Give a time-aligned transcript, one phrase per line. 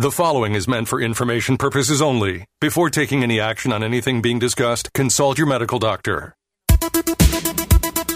[0.00, 2.44] The following is meant for information purposes only.
[2.60, 6.36] Before taking any action on anything being discussed, consult your medical doctor.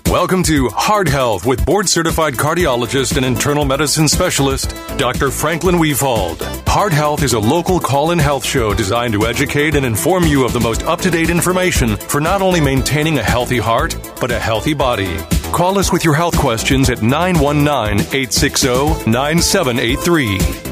[0.07, 5.33] Welcome to Heart Health with board certified cardiologist and internal medicine specialist, Dr.
[5.33, 6.41] Franklin Wefald.
[6.69, 10.45] Heart Health is a local call in health show designed to educate and inform you
[10.45, 14.31] of the most up to date information for not only maintaining a healthy heart, but
[14.31, 15.17] a healthy body.
[15.51, 20.72] Call us with your health questions at 919 860 9783.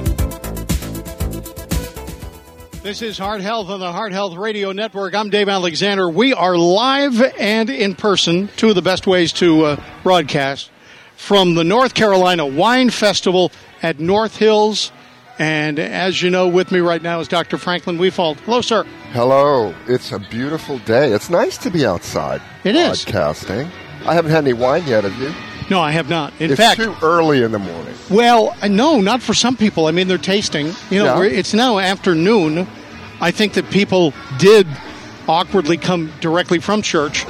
[2.82, 5.14] This is Heart Health on the Heart Health Radio Network.
[5.14, 6.08] I'm Dave Alexander.
[6.08, 10.70] We are live and in person, two of the best ways to uh, broadcast,
[11.14, 13.52] from the North Carolina Wine Festival
[13.82, 14.92] at North Hills.
[15.38, 17.58] And as you know, with me right now is Dr.
[17.58, 18.38] Franklin Wefald.
[18.40, 18.84] Hello, sir.
[19.12, 19.74] Hello.
[19.86, 21.12] It's a beautiful day.
[21.12, 22.40] It's nice to be outside.
[22.64, 23.04] It is.
[23.04, 23.70] Podcasting.
[24.06, 25.34] I haven't had any wine yet, have you?
[25.70, 26.32] No, I have not.
[26.40, 27.94] In it's fact, too early in the morning.
[28.10, 29.86] Well, uh, no, not for some people.
[29.86, 30.72] I mean, they're tasting.
[30.90, 31.38] You know, Yeah.
[31.38, 32.66] it's now afternoon.
[33.20, 34.66] I think that people did
[35.30, 37.24] awkwardly come directly from church,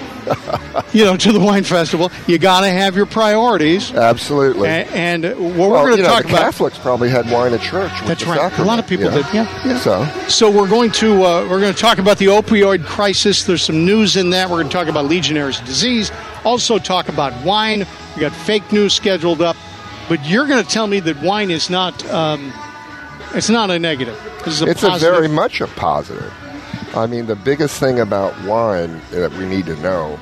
[0.93, 2.11] you know, to the wine festival.
[2.27, 3.93] You got to have your priorities.
[3.93, 4.69] Absolutely.
[4.69, 5.25] A- And
[5.57, 6.41] what we're going to talk the about.
[6.41, 7.93] Catholics probably had wine at church.
[8.07, 8.59] That's the right.
[8.59, 9.27] A lot of people did.
[9.35, 9.79] Yeah, yeah.
[9.79, 13.45] So, So we're going to uh, we're going to talk about the opioid crisis.
[13.45, 14.49] There's some news in that.
[14.49, 16.11] We're going to talk about Legionnaire's disease.
[16.45, 17.87] Also talk about wine.
[18.17, 19.57] We got fake news scheduled up,
[20.09, 22.51] but you're going to tell me that wine is not um,
[23.35, 24.19] it's not a negative.
[24.45, 26.33] This is a it's a very much a positive.
[26.95, 30.19] I mean, the biggest thing about wine that we need to know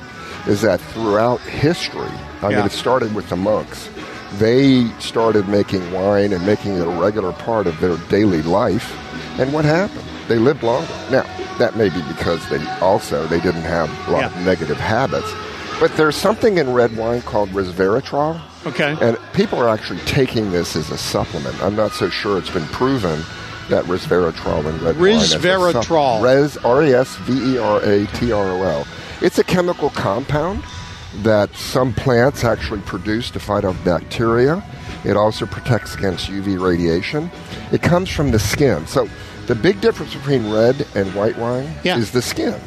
[0.47, 2.11] is that throughout history,
[2.41, 2.57] I Yeah.
[2.57, 3.89] mean, it started with the monks.
[4.37, 8.95] They started making wine and making it a regular part of their daily life.
[9.39, 10.03] And what happened?
[10.27, 10.87] They lived longer.
[11.09, 11.23] Now,
[11.57, 14.27] that may be because they also they didn't have a lot Yeah.
[14.27, 15.31] of negative habits.
[15.79, 18.39] But there's something in red wine called resveratrol.
[18.67, 18.95] okay.
[19.01, 21.55] And people are actually taking this as a supplement.
[21.63, 23.23] I'm not so sure it's been proven
[23.69, 26.21] that resveratrol in red wine Resveratrol.
[26.23, 28.87] Res R E S V E R A T R O L.
[29.21, 30.63] It's a chemical compound
[31.23, 34.63] that some plants actually produce to fight off bacteria.
[35.03, 37.31] It also protects against UV radiation.
[37.71, 38.85] It comes from the skin.
[38.87, 39.09] So
[39.47, 41.97] the big difference between red and white wine Yeah.
[41.97, 42.59] is the skin.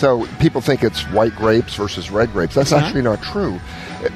[0.00, 2.54] So people think it's white grapes versus red grapes.
[2.54, 2.86] That's Uh-huh.
[2.86, 3.60] actually not true.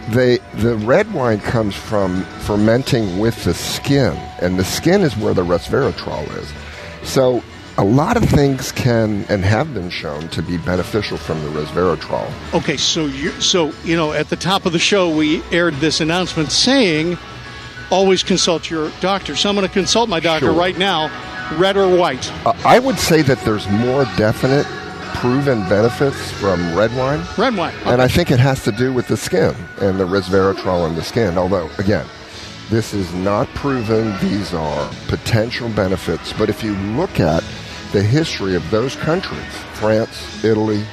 [0.08, 5.34] They, the red wine comes from fermenting with the skin, and the skin is where
[5.34, 6.50] the resveratrol is.
[7.06, 7.42] So
[7.76, 12.30] a lot of things can and have been shown to be beneficial from the resveratrol.
[12.54, 16.00] Okay, so you so you know at the top of the show we aired this
[16.00, 17.18] announcement saying
[17.90, 19.36] always consult your doctor.
[19.36, 20.54] So I'm going to consult my doctor Sure.
[20.54, 21.10] right now,
[21.58, 22.32] red or white.
[22.46, 24.66] Uh, I would say that there's more definite
[25.14, 27.22] proven benefits from red wine.
[27.38, 27.74] Red wine.
[27.84, 31.02] And I think it has to do with the skin and the resveratrol in the
[31.02, 31.38] skin.
[31.38, 32.06] Although, again,
[32.70, 34.16] this is not proven.
[34.20, 36.32] These are potential benefits.
[36.32, 37.42] But if you look at
[37.92, 40.84] the history of those countries, France, Italy,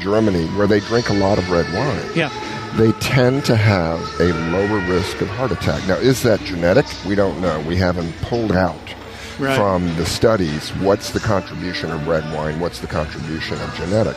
[0.00, 2.30] Germany, where they drink a lot of red wine, Yeah.
[2.76, 5.86] they tend to have a lower risk of heart attack.
[5.86, 6.86] Now, is that genetic?
[7.06, 7.60] We don't know.
[7.60, 8.76] We haven't pulled out
[9.38, 9.56] Right.
[9.56, 14.16] from the studies what's the contribution of red wine, what's the contribution of genetic.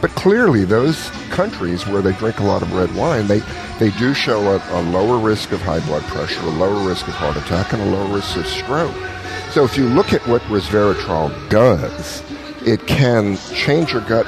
[0.00, 3.40] But clearly, those countries where they drink a lot of red wine, they,
[3.78, 7.14] they do show a, a lower risk of high blood pressure, a lower risk of
[7.14, 8.94] heart attack, and a lower risk of stroke.
[9.52, 12.22] So if you look at what resveratrol does,
[12.66, 14.26] it can change your gut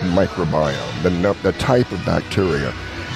[0.00, 2.74] microbiome, the, the type of bacteria.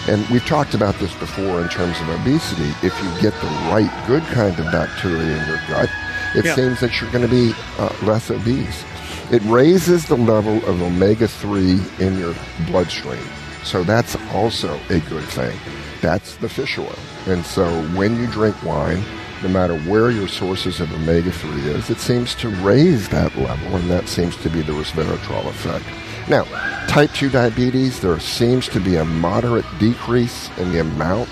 [0.08, 2.70] And we've talked about this before in terms of obesity.
[2.82, 5.90] If you get the right, good kind of bacteria in your gut,
[6.34, 6.54] it Yeah.
[6.54, 8.84] seems that you're going to be uh, less obese.
[9.30, 12.34] It raises the level of omega 3 in your
[12.66, 13.22] bloodstream.
[13.64, 15.56] So that's also a good thing.
[16.00, 16.94] That's the fish oil.
[17.26, 19.02] And so when you drink wine,
[19.42, 23.76] no matter where your sources of omega 3 is, it seems to raise that level,
[23.76, 25.84] and that seems to be the resveratrol effect.
[26.28, 26.44] Now,
[26.86, 31.28] type 2 diabetes, there seems to be a moderate decrease in the amount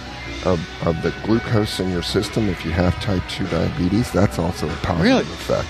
[0.49, 4.11] of, of the glucose in your system if you have type 2 diabetes.
[4.11, 5.21] That's also a positive Really?
[5.23, 5.69] effect.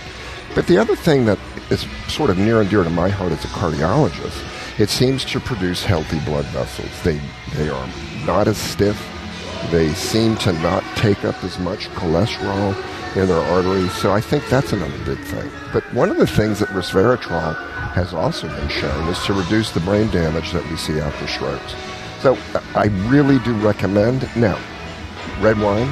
[0.55, 1.39] But the other thing that
[1.71, 5.41] is sort of near and dear to my heart as a cardiologist, it seems to
[5.41, 6.91] produce healthy blood vessels.
[7.03, 7.21] They,
[7.55, 7.89] they are
[8.25, 8.97] not as stiff.
[9.71, 12.75] They seem to not take up as much cholesterol
[13.17, 13.93] in their arteries.
[13.93, 15.51] So I think that's another big thing.
[15.73, 17.57] But one of the things that resveratrol
[17.93, 21.75] has also been shown is to reduce the brain damage that we see after strokes.
[22.21, 22.37] So
[22.75, 24.59] I really do recommend now
[25.41, 25.91] red wine.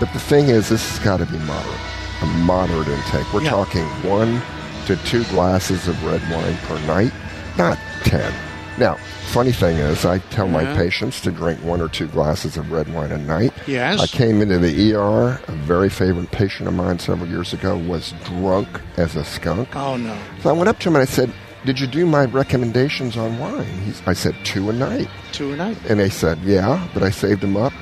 [0.00, 1.80] But the thing is, this has got to be moderate,
[2.22, 3.32] a moderate intake.
[3.32, 3.50] We're Yeah.
[3.50, 4.42] talking one
[4.86, 7.12] to two glasses of red wine per night,
[7.56, 8.32] not ten.
[8.78, 8.98] Now,
[9.32, 12.92] funny thing is, I tell my patients to drink one or two glasses of red
[12.92, 13.54] wine a night.
[13.66, 14.00] Yes.
[14.00, 15.40] I came into the ER.
[15.48, 19.74] A very favorite patient of mine several years ago was drunk as a skunk.
[19.74, 20.14] Oh no.
[20.42, 21.32] So I went up to him and I said,
[21.66, 25.56] "Did you do my recommendations on wine?" He's, I said, two a night." Two a
[25.56, 25.76] night.
[25.88, 27.72] And they said, "Yeah," but I saved them up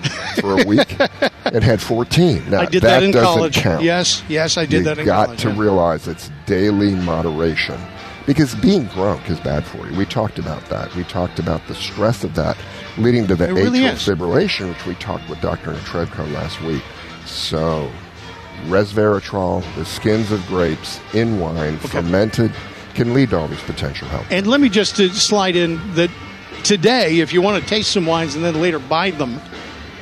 [0.40, 0.96] for a week
[1.44, 2.42] and had 14.
[2.50, 3.54] Now, I did that, in doesn't college.
[3.56, 3.82] Count.
[3.84, 5.60] Yes, yes, I did you that in got to yeah.
[5.60, 7.78] realize it's daily moderation
[8.26, 9.96] because being drunk is bad for you.
[9.96, 10.94] We talked about that.
[10.94, 12.56] We talked about the stress of that
[12.96, 14.00] leading to the really atrial is.
[14.00, 15.72] fibrillation, which we talked with Dr.
[15.72, 16.82] Netrebko last week.
[17.26, 17.90] So,
[18.66, 22.52] resveratrol, the skins of grapes in wine, fermented,
[22.94, 24.26] can lead to all these potential health.
[24.30, 26.10] And let me just uh, slide in that
[26.62, 29.40] today, if you want to taste some wines and then later buy them,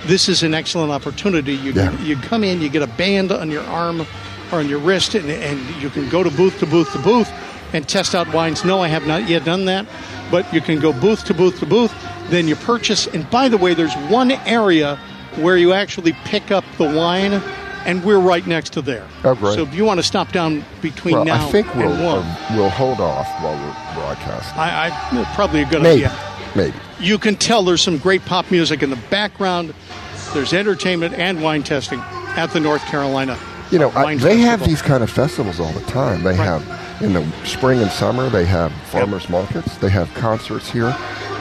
[0.06, 1.55] this is an excellent opportunity.
[1.55, 1.99] You Yeah.
[2.00, 4.06] you come in, you get a band on your arm
[4.53, 7.31] or on your wrist, and, and you can go to booth to booth to booth
[7.73, 8.65] and test out wines.
[8.65, 9.87] No, I have not yet done that,
[10.31, 11.93] but you can go booth to booth to booth.
[12.29, 13.06] Then you purchase.
[13.06, 14.97] And by the way, there's one area
[15.37, 17.41] where you actually pick up the wine,
[17.84, 19.06] and we're right next to there.
[19.25, 19.55] Oh, great.
[19.55, 22.19] So if you want to stop down between Well, now I think we'll, and one,
[22.19, 24.58] uh, we'll hold off while we're broadcasting.
[24.58, 26.06] I, I probably a good Maybe.
[26.06, 26.32] idea.
[26.55, 26.76] Maybe.
[27.00, 29.75] You can tell there's some great pop music in the background.
[30.32, 33.38] There's entertainment and wine testing at the North Carolina.
[33.70, 36.23] You know, I, they have these kind of festivals all the time.
[36.23, 36.62] They have
[37.02, 38.28] in the spring and summer.
[38.28, 39.78] They have farmers markets.
[39.78, 40.94] They have concerts here.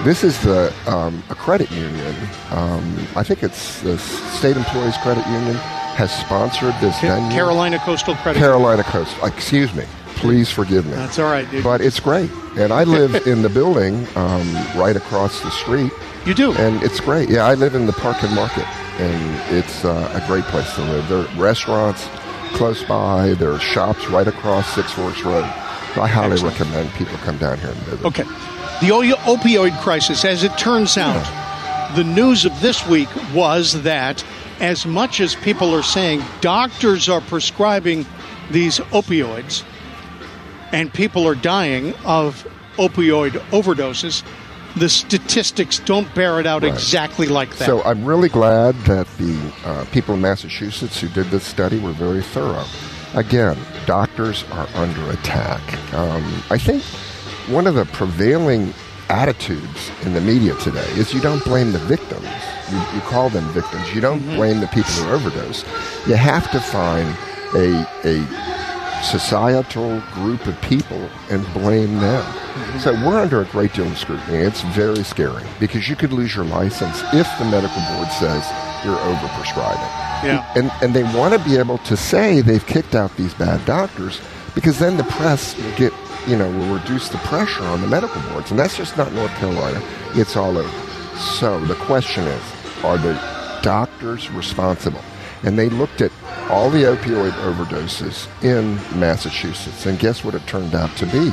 [0.04, 2.16] This is the um, a credit union.
[2.50, 5.60] Um, I think it's the State Employees Credit Union
[6.02, 7.30] has sponsored this venue.
[7.32, 8.40] Carolina Coastal Credit.
[8.40, 9.16] Carolina Coast.
[9.22, 9.84] Excuse me.
[10.16, 10.94] Please forgive me.
[10.94, 11.64] That's all right, dude.
[11.64, 15.92] But it's great, and I live in the building um, right across the street.
[16.26, 16.54] you do.
[16.54, 17.30] And it's great.
[17.30, 18.68] Yeah, I live in the Park and Market,
[19.00, 21.08] and it's uh, a great place to live.
[21.08, 22.08] There are restaurants
[22.54, 23.36] close by.
[23.36, 25.44] There are shops right across Six Forks Road.
[25.44, 26.60] I highly Excellent.
[26.60, 28.06] recommend people come down here and visit.
[28.06, 28.24] Okay.
[28.24, 31.26] The opioid crisis, as it turns out,
[31.96, 34.24] the news of this week was that
[34.62, 38.06] as much as people are saying doctors are prescribing
[38.52, 39.64] these opioids
[40.72, 42.48] and people are dying of
[42.78, 44.24] opioid overdoses,
[44.78, 46.72] the statistics don't bear it out Right.
[46.72, 47.66] exactly like that.
[47.66, 51.92] So I'm really glad that the uh, people in Massachusetts who did this study were
[51.92, 52.66] very thorough.
[53.14, 55.62] Again, doctors are under attack.
[55.94, 56.84] Um, I think
[57.50, 58.74] one of the prevailing
[59.12, 62.28] attitudes in the media today is you don't blame the victims.
[62.72, 63.94] You, you call them victims.
[63.94, 64.36] You don't mm-hmm.
[64.36, 65.64] blame the people who overdose.
[66.08, 67.08] You have to find
[67.54, 72.24] a, a societal group of people and blame them.
[72.24, 72.80] Mm-hmm.
[72.80, 74.38] So we're under a great deal of scrutiny.
[74.38, 78.48] It's very scary because you could lose your license if the medical board says
[78.86, 80.12] you're overprescribing.
[80.24, 80.52] Yeah.
[80.56, 84.22] And and they want to be able to say they've kicked out these bad doctors
[84.54, 85.94] because then the press will get
[86.28, 89.32] you know will reduce the pressure on the medical boards and that's just not North
[89.36, 89.82] Carolina.
[90.14, 91.18] It's all over.
[91.18, 92.44] So the question is,
[92.84, 93.14] are the
[93.62, 95.02] doctors responsible?
[95.44, 96.12] And they looked at
[96.50, 101.26] all the opioid overdoses in Massachusetts, and guess what it turned out to be?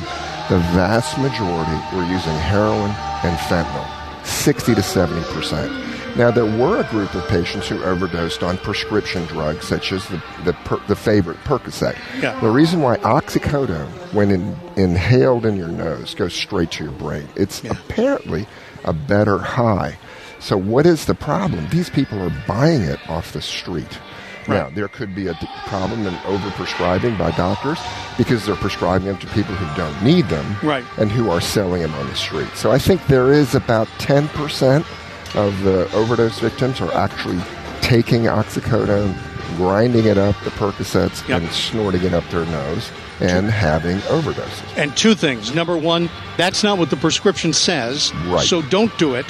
[0.49, 2.91] The vast majority were using heroin
[3.23, 5.88] and fentanyl, 60 to 70 percent.
[6.19, 10.21] Now, there were a group of patients who overdosed on prescription drugs, such as the,
[10.43, 11.97] the, per, the favorite Percocet.
[12.21, 12.37] Yeah.
[12.41, 17.25] The reason why oxycodone, when in, inhaled in your nose, goes straight to your brain,
[17.37, 18.47] it's apparently
[18.83, 19.97] a better high.
[20.39, 21.69] So, what is the problem?
[21.69, 23.97] These people are buying it off the street.
[24.45, 24.57] Right.
[24.57, 27.79] Now, there could be a d- problem in overprescribing by doctors
[28.17, 30.83] because they're prescribing them to people who don't need them Right.
[30.97, 32.49] and who are selling them on the street.
[32.55, 34.83] So I think there is about 10%
[35.35, 37.39] of the overdose victims are actually
[37.81, 39.15] taking oxycodone,
[39.57, 41.41] grinding it up, the Percocets, Yep.
[41.41, 44.63] and snorting it up their nose and having overdoses.
[44.77, 45.53] And two things.
[45.53, 48.13] Number one, that's not what the prescription says.
[48.27, 48.45] Right.
[48.45, 49.25] So don't do it.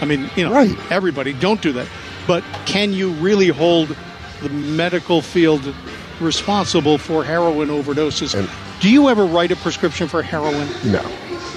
[0.00, 0.76] I mean, you know, Right.
[0.90, 1.86] everybody, don't do that.
[2.26, 3.94] But can you really hold
[4.42, 5.74] the medical field
[6.20, 8.34] responsible for heroin overdoses?
[8.34, 8.48] And-
[8.80, 10.68] do you ever write a prescription for heroin?
[10.84, 11.00] No.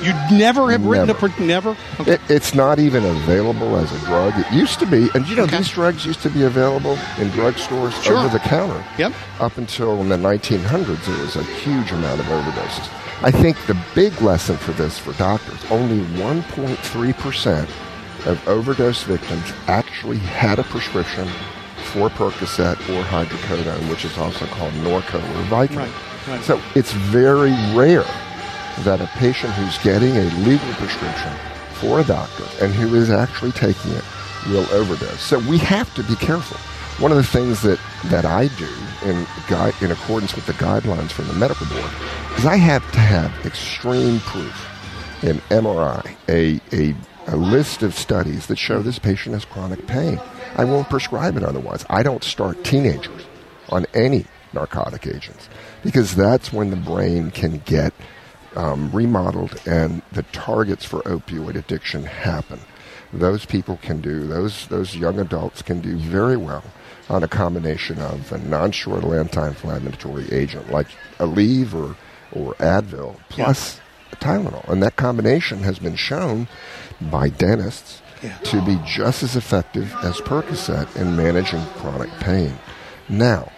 [0.01, 1.30] You never have written a Never.
[1.30, 1.77] pre- never.
[2.00, 2.13] Okay.
[2.13, 4.34] It, it's not even available as a drug.
[4.38, 5.58] It used to be, and you know, Okay.
[5.58, 8.18] these drugs used to be available in drugstores Sure.
[8.18, 8.84] over the counter.
[8.98, 9.13] Yep.
[9.39, 12.88] Up until in the 1900s, there was a huge amount of overdoses.
[13.24, 17.68] I think the big lesson for this for doctors only 1.3%
[18.27, 21.27] of overdose victims actually had a prescription
[21.94, 25.77] for Percocet or hydrocodone, which is also called Norco or Vicodin.
[25.77, 26.42] Right, right.
[26.44, 28.06] So it's very rare
[28.84, 31.34] that a patient who's getting a legal prescription
[31.75, 34.03] for a doctor and who is actually taking it
[34.48, 35.22] will overdose.
[35.22, 36.57] So we have to be careful.
[37.01, 38.69] One of the things that, that I do
[39.05, 41.91] in, gui- in accordance with the guidelines from the medical board
[42.38, 44.67] is I have to have extreme proof
[45.24, 46.96] an MRI, a, a,
[47.27, 50.22] a list of studies that show this patient has chronic pain.
[50.55, 51.86] I won't prescribe it otherwise.
[51.89, 53.25] I don't start teenagers
[53.69, 55.50] on any narcotic agents
[55.84, 57.93] because that's when the brain can get
[58.56, 62.60] um, remodeled and the targets for opioid addiction happen.
[63.13, 66.63] Those people can do, those, those young adults can do very well
[67.10, 70.88] on a combination of a non-steroidal anti-inflammatory agent like
[71.20, 71.96] Aleve or,
[72.34, 74.18] or Advil plus yeah.
[74.20, 74.68] Tylenol.
[74.68, 76.48] And that combination has been shown
[77.00, 78.38] by dentists yeah.
[78.39, 82.58] to be just as effective as Percocet in managing chronic pain.
[83.08, 83.51] Now,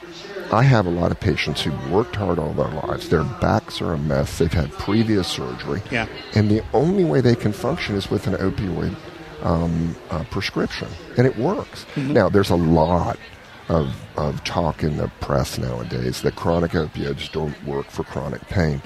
[0.51, 3.09] I have a lot of patients who've worked hard all their lives.
[3.09, 4.39] Their backs are a mess.
[4.39, 5.81] They've had previous surgery.
[5.91, 6.07] Yeah.
[6.33, 8.95] And the only way they can function is with an opioid
[9.43, 10.87] um, uh, prescription.
[11.17, 11.85] And it works.
[11.93, 12.13] Mm-hmm.
[12.13, 13.19] Now, there's a lot
[13.67, 18.81] of, of talk in the press nowadays that chronic opioids don't work for chronic pain.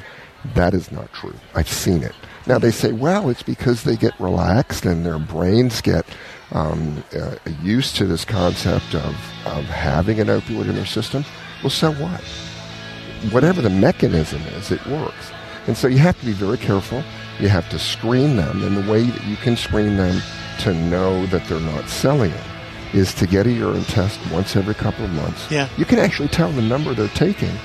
[0.56, 1.36] That is not true.
[1.56, 2.14] I've seen it.
[2.46, 6.06] Now, they say, well, it's because they get relaxed and their brains get
[6.52, 9.16] um, uh, used to this concept of,
[9.46, 11.24] of having an opioid in their system.
[11.64, 12.22] Well, so what?
[13.32, 15.32] Whatever the mechanism is, it works.
[15.66, 17.04] And so you have to be very careful.
[17.40, 20.22] You have to screen them, and the way that you can screen them
[20.60, 22.34] to know that they're not selling
[22.94, 25.50] Is to get a urine test once every couple of months.
[25.50, 25.68] Yeah.
[25.78, 27.56] You can actually tell the number they're taking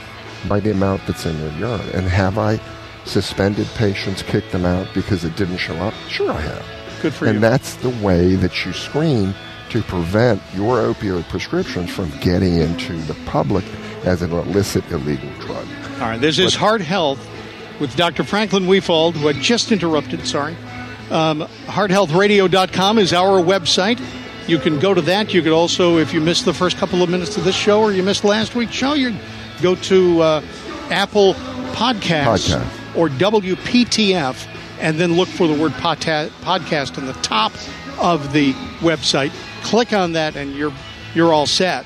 [0.48, 1.88] by the amount that's in their urine.
[1.90, 2.60] And have I
[3.04, 5.92] suspended patients, kicked them out because it didn't show up?
[6.08, 6.64] Sure, I have.
[7.02, 7.36] Good for and you.
[7.36, 9.34] And that's the way that you screen
[9.70, 13.64] to prevent your opioid prescriptions from getting into the public
[14.04, 15.66] as an illicit illegal drug.
[15.94, 17.18] All right, this is Heart Health
[17.80, 18.24] with Dr.
[18.24, 20.56] Franklin Wefald, who I just interrupted, sorry.
[21.10, 24.00] Um, hearthealthradio.com is our website.
[24.46, 25.32] You can go to that.
[25.34, 27.92] You could also, if you missed the first couple of minutes of this show or
[27.92, 29.14] you missed last week's show, you
[29.62, 30.42] go to uh,
[30.90, 31.34] Apple
[31.72, 32.96] Podcasts Podcast.
[32.96, 34.46] or WPTF
[34.80, 37.52] and then look for the word podcast in the top
[38.00, 39.32] of the website.
[39.62, 40.72] Click on that and you're
[41.14, 41.84] you're all set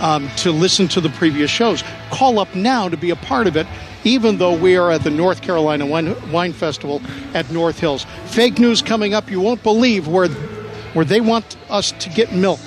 [0.00, 1.82] um, to listen to the previous shows.
[2.10, 3.66] Call up now to be a part of it,
[4.04, 7.00] even though we are at the North Carolina Wine, Wine Festival
[7.32, 8.06] at North Hills.
[8.26, 9.30] Fake news coming up.
[9.30, 10.28] You won't believe where
[10.94, 12.60] where they want us to get milk.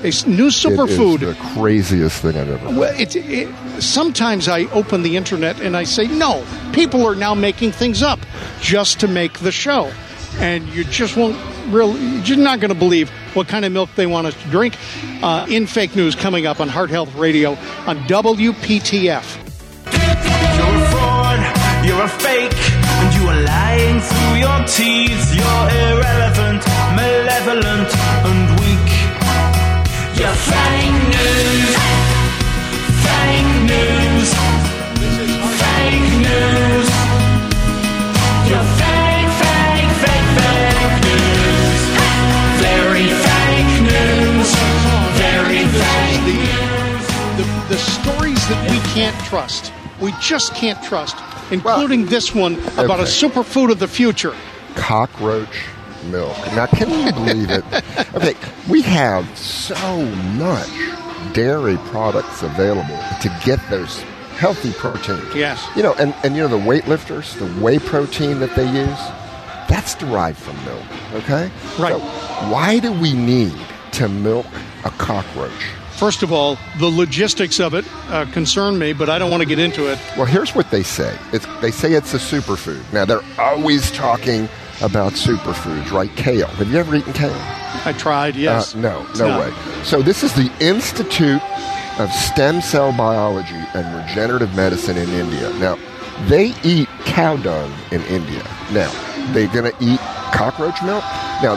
[0.00, 1.20] A new superfood.
[1.20, 2.66] The craziest thing I've ever.
[2.68, 7.34] Well, it, it, sometimes I open the internet and I say, no, people are now
[7.34, 8.20] making things up
[8.60, 9.92] just to make the show,
[10.36, 11.36] and you just won't
[11.70, 12.00] really.
[12.20, 14.76] You're not going to believe what kind of milk they want us to drink.
[15.22, 17.52] Uh, in fake news coming up on Heart Health Radio
[17.86, 19.36] on WPTF.
[20.56, 25.34] You're a fraud, you're a fake, and you are lying through your teeth.
[25.34, 27.90] You're irrelevant, malevolent,
[28.28, 28.88] and weak.
[30.18, 31.87] You're fake news,
[49.38, 49.72] trust.
[50.00, 51.16] We just can't trust,
[51.50, 54.34] including this one about a superfood of the future.
[54.74, 55.64] cockroach
[56.06, 56.36] milk.
[56.54, 57.64] Now, can you believe it?
[58.14, 58.34] Okay,
[58.68, 60.04] we have so
[60.36, 60.70] much
[61.34, 64.00] dairy products available to get those
[64.38, 65.34] healthy proteins.
[65.34, 65.64] Yes.
[65.76, 68.98] You know, and, and you know the weightlifters, the whey protein that they use,
[69.68, 70.84] that's derived from milk.
[71.24, 71.50] Okay.
[71.78, 71.92] Right.
[71.92, 71.98] So
[72.50, 73.54] why do we need
[73.92, 74.46] to milk
[74.84, 75.52] a cockroach?
[75.98, 79.48] First of all, the logistics of it uh, concern me, but I don't want to
[79.48, 79.98] get into it.
[80.16, 81.18] Well, here's what they say.
[81.32, 82.80] It's, they say it's a superfood.
[82.92, 84.48] Now they're always talking
[84.80, 86.14] about superfoods, right?
[86.14, 86.46] Kale.
[86.46, 87.34] Have you ever eaten kale?
[87.84, 88.76] I tried, yes.
[88.76, 89.52] Uh, no, It's no way.
[89.82, 91.42] So this is the Institute
[91.98, 95.52] of Stem Cell Biology and Regenerative Medicine in India.
[95.54, 95.76] Now,
[96.28, 98.44] they eat cow dung in India.
[98.72, 98.90] Now,
[99.32, 99.98] they're going to eat
[100.32, 101.02] cockroach milk.
[101.42, 101.56] Now,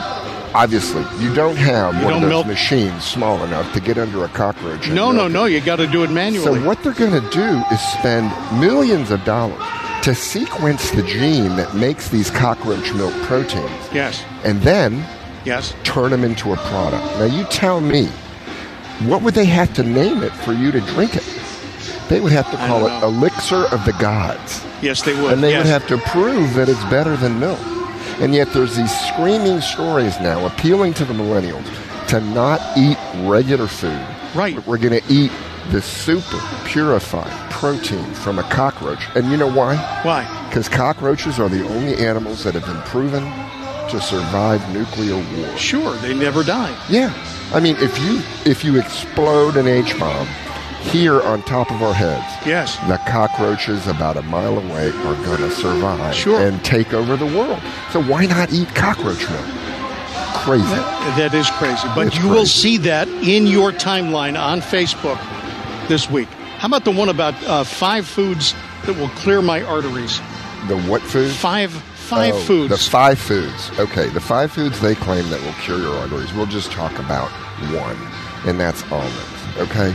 [0.54, 3.98] obviously, you don't have You one don't of those milk- machines small enough to get
[3.98, 4.88] under a cockroach.
[4.88, 5.30] No, no, it.
[5.30, 5.44] no.
[5.46, 6.44] You got to do it manually.
[6.60, 8.30] So what they're going to do is spend
[8.60, 9.62] millions of dollars
[10.02, 15.04] to sequence the gene that makes these cockroach milk proteins, Yes, and then
[15.44, 15.74] yes.
[15.84, 17.04] turn them into a product.
[17.18, 18.06] Now you tell me,
[19.06, 21.24] what would they have to name it for you to drink it?
[22.08, 23.06] They would have to call it know.
[23.08, 24.64] elixir of the gods.
[24.82, 25.32] Yes, they would.
[25.34, 25.64] And they yes.
[25.64, 27.60] would have to prove that it's better than milk.
[28.20, 31.66] And yet there's these screaming stories now appealing to the millennials
[32.08, 34.06] to not eat regular food.
[34.34, 34.64] Right.
[34.66, 35.32] We're going to eat
[35.70, 39.04] the super purified protein from a cockroach.
[39.14, 39.76] And you know why?
[40.02, 40.46] Why?
[40.48, 43.22] Because cockroaches are the only animals that have been proven
[43.88, 45.56] to survive nuclear war.
[45.56, 46.76] Sure, they never die.
[46.88, 47.12] Yeah.
[47.52, 50.26] I mean, if you if you explode an H bomb
[50.90, 52.24] here on top of our heads.
[52.46, 52.76] Yes.
[52.88, 56.40] The cockroaches about a mile away are going to survive Sure.
[56.46, 57.60] and take over the world.
[57.92, 59.44] So why not eat cockroach milk?
[60.44, 60.64] Crazy.
[60.64, 61.86] That- that is crazy.
[61.94, 65.18] But It's you will see that in your timeline on Facebook
[65.88, 66.28] this week.
[66.58, 68.54] How about the one about uh, five foods
[68.86, 70.20] that will clear my arteries?
[70.68, 71.30] The what food?
[71.32, 72.70] Five five Oh, foods.
[72.70, 73.70] The five foods.
[73.78, 76.32] Okay, the five foods they claim that will cure your arteries.
[76.34, 77.28] We'll just talk about
[77.72, 77.96] one,
[78.46, 79.16] and that's almonds.
[79.58, 79.92] Okay,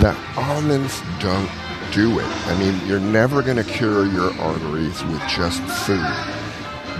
[0.00, 1.50] the almonds don't
[1.92, 2.26] do it.
[2.46, 6.04] I mean, you're never going to cure your arteries with just food.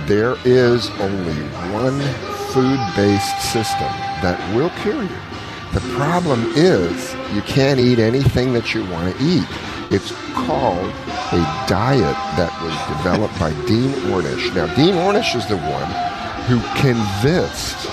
[0.07, 1.41] There is only
[1.73, 1.99] one
[2.53, 5.17] food-based system that will cure you.
[5.73, 9.45] The problem is you can't eat anything that you want to eat.
[9.91, 10.89] It's called
[11.33, 14.55] a diet that was developed by Dean Ornish.
[14.55, 15.91] Now, Dean Ornish is the one
[16.45, 17.87] who convinced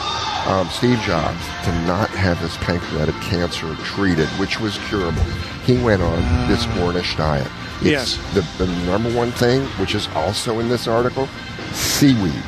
[0.46, 5.22] um, Steve Jobs to not have his pancreatic cancer treated, which was curable.
[5.64, 7.46] He went on this Ornish diet.
[7.80, 8.34] It's Yes.
[8.34, 11.28] the, the number one thing, which is also in this article,
[11.72, 12.42] seaweed.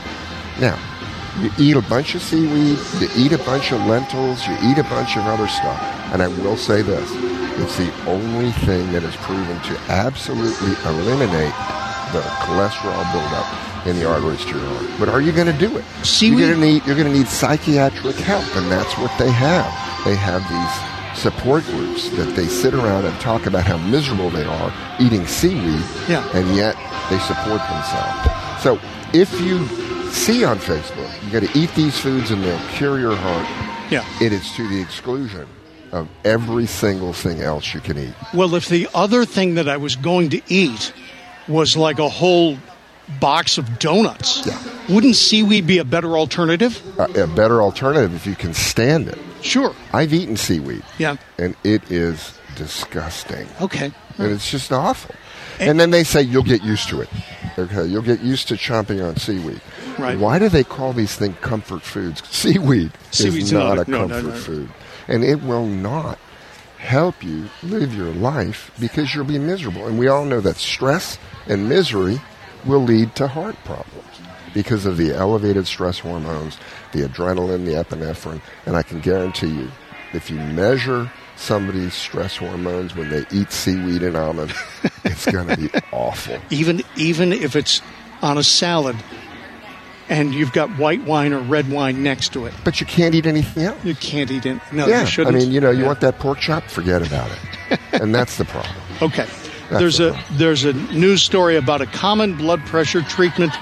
[0.61, 0.79] Now,
[1.41, 4.85] you eat a bunch of seaweed, you eat a bunch of lentils, you eat a
[4.85, 5.81] bunch of other stuff.
[6.13, 7.11] And I will say this
[7.57, 11.55] it's the only thing that is proven to absolutely eliminate
[12.13, 14.99] the cholesterol buildup in the arteries to your heart.
[14.99, 15.85] But are you going to do it?
[16.03, 16.39] Seaweed?
[16.39, 19.67] You're going to need you're going to need psychiatric help, and that's what they have.
[20.05, 24.45] They have these support groups that they sit around and talk about how miserable they
[24.45, 26.29] are eating seaweed, Yeah.
[26.35, 26.75] and yet
[27.09, 28.63] they support themselves.
[28.63, 28.81] So
[29.13, 29.67] if you
[30.11, 33.47] see on Facebook, you got to eat these foods and they'll cure your heart.
[33.93, 34.05] yeah.
[34.21, 35.47] It is to the exclusion
[35.93, 38.15] of every single thing else you can eat.
[38.33, 40.93] Well, if the other thing that I was going to eat
[41.47, 42.59] was like a whole
[43.21, 44.59] box of donuts, Yeah.
[44.89, 46.81] wouldn't seaweed be a better alternative?
[46.99, 49.19] Uh, a better alternative if you can stand it.
[49.43, 49.75] Sure.
[49.93, 51.17] I've eaten seaweed, Yeah.
[51.39, 53.47] and it is disgusting.
[53.61, 53.93] Okay.
[54.19, 55.13] and it's just awful.
[55.59, 57.09] And then they say you'll get used to it.
[57.59, 59.61] Okay, you'll get used to chomping on seaweed.
[59.99, 60.17] Right.
[60.19, 62.23] Why do they call these things comfort foods?
[62.31, 64.37] Seaweed Seaweed's is not, not- a no, comfort no, no.
[64.37, 64.69] food,
[65.09, 66.19] and it will not
[66.79, 69.87] help you live your life because you'll be miserable.
[69.87, 71.19] And we all know that stress
[71.49, 72.21] and misery
[72.67, 74.21] will lead to heart problems
[74.53, 76.57] because of the elevated stress hormones,
[76.93, 79.71] the adrenaline, the epinephrine, and I can guarantee you,
[80.13, 84.55] if you measure somebody's stress hormones when they eat seaweed and almonds,
[85.05, 86.39] it's going to be awful.
[86.51, 87.83] Even even if it's
[88.23, 88.95] on a salad
[90.09, 93.27] and you've got white wine or red wine next to it, But you can't eat
[93.27, 93.83] anything else.
[93.85, 94.61] you can't eat it.
[94.71, 95.37] No, yeah, you I shouldn't.
[95.37, 95.87] I mean, you know, you Yeah.
[95.89, 96.65] want that pork chop?
[96.65, 97.31] Forget about
[97.71, 97.81] it.
[97.95, 98.75] and that's the problem.
[99.03, 99.27] Okay.
[99.71, 100.39] That's there's a problem.
[100.39, 103.53] there's a news story about a common blood pressure treatment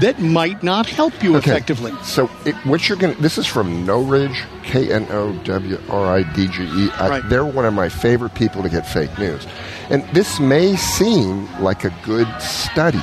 [0.00, 1.50] that might not help you Okay.
[1.50, 1.92] effectively.
[2.02, 6.16] So, it, what you're going to, this is from Knowridge, K N O W R
[6.18, 6.88] I D G E.
[7.00, 7.22] Right.
[7.28, 9.46] They're one of my favorite people to get fake news.
[9.88, 13.00] And this may seem like a good study.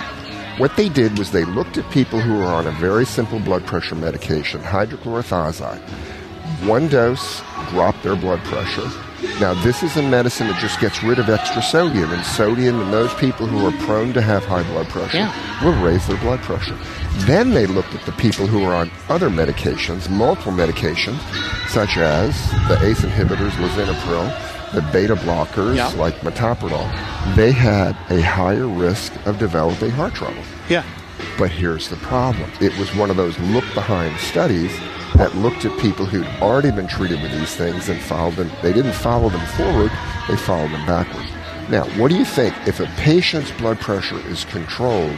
[0.59, 3.65] What they did was they looked at people who were on a very simple blood
[3.65, 5.79] pressure medication, hydrochlorothiazide.
[6.67, 8.87] One dose dropped their blood pressure.
[9.39, 12.91] Now, this is a medicine that just gets rid of extra sodium, and sodium in
[12.91, 15.31] those people who are prone to have high blood pressure Yeah.
[15.63, 16.75] will raise their blood pressure.
[17.25, 21.17] Then they looked at the people who are on other medications, multiple medications,
[21.69, 22.35] such as
[22.67, 24.31] the ACE inhibitors, lisinopril,
[24.73, 25.87] the beta blockers Yeah.
[25.97, 26.87] like metoprolol.
[27.35, 30.43] They had a higher risk of developing heart trouble.
[30.69, 30.83] Yeah.
[31.37, 32.51] But here's the problem.
[32.59, 34.71] It was one of those look behind studies
[35.15, 38.51] that looked at people who'd already been treated with these things and followed them.
[38.61, 39.91] They didn't follow them forward,
[40.27, 41.25] they followed them backward.
[41.69, 45.15] Now, what do you think if a patient's blood pressure is controlled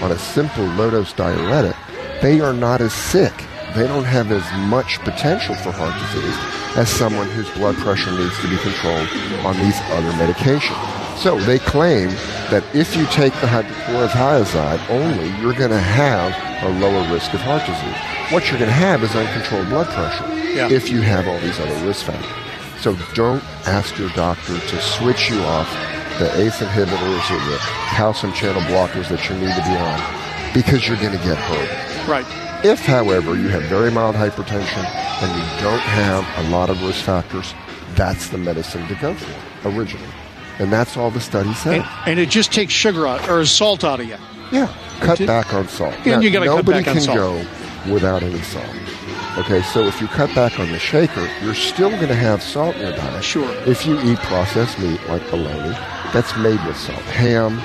[0.00, 1.76] on a simple low dose diuretic?
[2.22, 3.32] They are not as sick.
[3.74, 6.36] They don't have as much potential for heart disease
[6.76, 9.08] as someone whose blood pressure needs to be controlled
[9.44, 11.16] on these other medications.
[11.18, 12.10] So they claim
[12.50, 17.40] that if you take the hydrochlorothiazide only, you're going to have a lower risk of
[17.40, 18.32] heart disease.
[18.32, 20.68] What you're going to have is uncontrolled blood pressure Yeah.
[20.68, 22.82] if you have all these other risk factors.
[22.82, 25.68] So don't ask your doctor to switch you off
[26.18, 27.58] the ACE inhibitors or the
[27.94, 32.08] calcium channel blockers that you need to be on because you're going to get hurt.
[32.08, 32.64] Right.
[32.64, 37.04] If, however, you have very mild hypertension and you don't have a lot of risk
[37.04, 37.54] factors,
[37.94, 40.06] that's the medicine to go for originally.
[40.58, 41.74] And that's all the study said.
[41.82, 44.16] And, and it just takes sugar out or salt out of you.
[44.50, 45.94] Yeah, cut back on salt.
[46.06, 47.46] And you gotta cut nobody back on can go
[47.92, 48.64] without any salt.
[49.38, 52.74] Okay, so if you cut back on the shaker, you're still going to have salt
[52.74, 53.22] in your diet.
[53.22, 53.48] Sure.
[53.66, 55.76] If you eat processed meat like bologna,
[56.12, 56.98] that's made with salt.
[57.14, 57.60] Ham,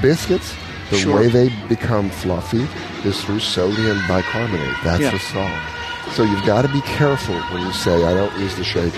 [0.00, 0.54] biscuits,
[0.90, 1.16] the Sure.
[1.16, 2.66] way they become fluffy
[3.04, 4.74] is through sodium bicarbonate.
[4.82, 5.10] That's Yeah.
[5.10, 5.52] the salt.
[6.14, 8.96] So you've got to be careful when you say, I don't use the shaker.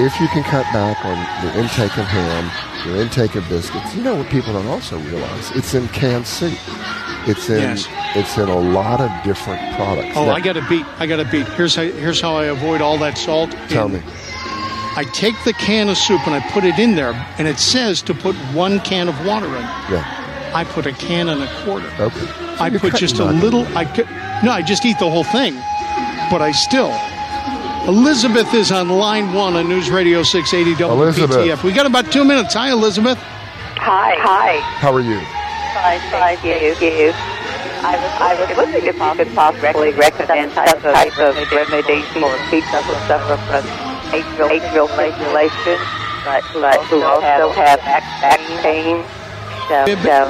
[0.00, 2.48] if you can cut back on the intake of ham,
[2.86, 5.50] your intake of biscuits, you know what people don't also realize?
[5.52, 6.56] It's in canned soup.
[7.26, 7.86] It's in Yes.
[8.14, 10.16] it's in a lot of different products.
[10.16, 10.86] Oh, Now, I got a beat.
[10.98, 11.46] I got a beat.
[11.48, 13.50] Here's how, here's how I avoid all that salt.
[13.68, 14.02] tell in- me.
[14.96, 18.02] I take the can of soup and I put it in there, and it says
[18.02, 19.62] to put one can of water in.
[19.90, 20.50] Yeah.
[20.54, 21.86] I put a can and a quarter.
[22.00, 22.26] Okay.
[22.58, 23.66] I put just a little.
[23.76, 24.06] I could,
[24.42, 25.54] no, I just eat the whole thing,
[26.30, 26.90] but I still.
[27.88, 31.62] Elizabeth is on line one on News Radio 680 WPTF.
[31.64, 32.52] We got about two minutes.
[32.52, 33.16] Hi, Elizabeth.
[33.80, 34.60] Hi, hi.
[34.76, 35.16] How are you?
[35.72, 36.52] Fine, thank you.
[36.84, 37.12] you.
[37.80, 42.28] I was, I was wondering if you could possibly recommend some type of remedy for
[42.52, 43.64] people who suffer from
[44.12, 45.80] atrial, atrial fibrillation,
[46.28, 49.00] but, but who also have back, back pain.
[49.72, 50.28] So, Fib- so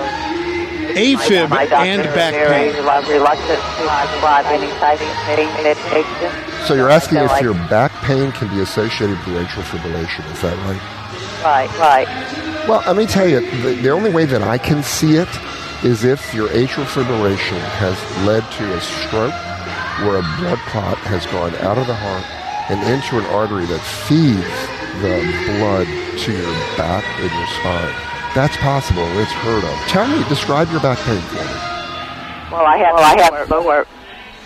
[0.94, 2.84] AFib my doctor and is back very pain.
[2.84, 6.47] reluctant to prescribe any type of pain medication.
[6.68, 10.30] So you're asking So if I- your back pain can be associated with atrial fibrillation.
[10.30, 10.82] Is that right?
[11.42, 12.68] Right, right.
[12.68, 15.28] Well, let me tell you, the, the only way that I can see it
[15.82, 19.32] is if your atrial fibrillation has led to a stroke
[20.04, 22.24] where a blood clot has gone out of the heart
[22.68, 24.44] and into an artery that feeds
[25.00, 25.24] the
[25.56, 25.86] blood
[26.18, 27.94] to your back and your spine.
[28.34, 29.08] That's possible.
[29.18, 29.74] It's heard of.
[29.88, 32.52] Tell me, describe your back pain for me.
[32.52, 33.86] Well, I have, well, I have lower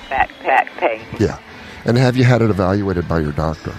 [0.09, 1.01] back, back pain.
[1.19, 1.37] Yeah.
[1.85, 3.75] And have you had it evaluated by your doctor?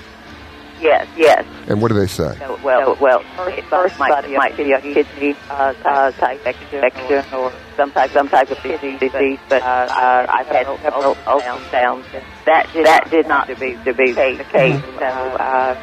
[0.82, 1.46] Yes, yes.
[1.70, 2.36] And what do they say?
[2.40, 7.54] So, well, well, first, first might, might be a kidney uh, uh, type infection or
[7.78, 9.00] some type, some type of disease.
[9.00, 12.04] disease but uh, uh, I've had several ultrasounds.
[12.46, 14.82] That did, that did not to be to be the case.
[15.00, 15.78] So uh,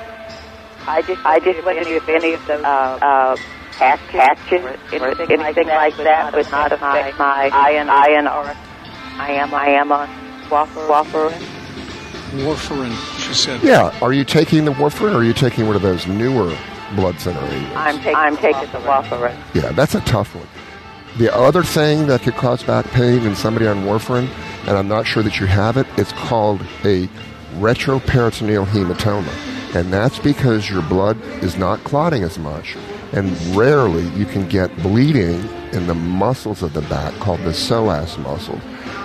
[0.86, 3.36] I just I just wondered if any of those uh, uh,
[3.72, 8.56] patch, patches or anything, anything like that would not affect my IN, INR.
[9.18, 10.08] I am I am on
[10.50, 11.59] Waffer Waffer.
[12.30, 13.62] Warfarin, she said.
[13.62, 13.96] Yeah.
[14.00, 16.56] Are you taking the warfarin or are you taking one of those newer
[16.94, 17.76] blood center agents?
[17.76, 19.36] I'm taking I'm taking the Waffer.
[19.54, 20.46] Yeah, that's a tough one.
[21.18, 24.28] The other thing that could cause back pain in somebody on warfarin,
[24.66, 27.08] and I'm not sure that you have it, it's called a
[27.56, 29.74] retroperitoneal hematoma.
[29.74, 32.76] And that's because your blood is not clotting as much.
[33.12, 38.18] And rarely you can get bleeding in the muscles of the back called the psoas
[38.18, 38.60] muscle.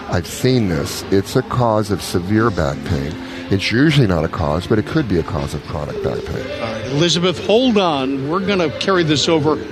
[0.08, 1.04] I've seen this.
[1.12, 3.12] It's a cause of severe back pain.
[3.52, 6.62] It's usually not a cause, but it could be a cause of chronic back pain.
[6.62, 8.30] All right, Elizabeth, hold on.
[8.30, 9.64] We're going to carry this over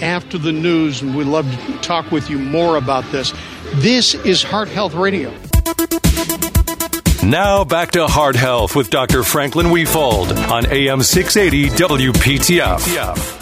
[0.00, 3.32] after the news, and we'd love to talk with you more about this.
[3.74, 5.32] This is Heart Health Radio.
[7.24, 9.22] Now back to Heart Health with Dr.
[9.22, 13.41] Franklin Wefald on AM 680 WPTF.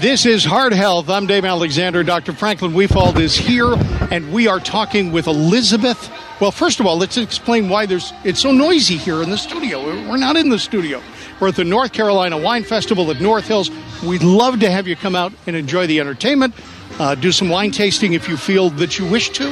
[0.00, 1.08] This is Heart Health.
[1.08, 2.04] I'm Dave Alexander.
[2.04, 2.34] Dr.
[2.34, 3.72] Franklin Wefald is here,
[4.10, 6.12] and we are talking with Elizabeth.
[6.38, 9.82] Well, first of all, let's explain why there's it's so noisy here in the studio.
[10.06, 11.02] We're not in the studio.
[11.40, 13.70] We're at the North Carolina Wine Festival at North Hills.
[14.04, 16.54] We'd love to have you come out and enjoy the entertainment.
[16.98, 19.48] Uh, do some wine tasting if you feel that you wish to.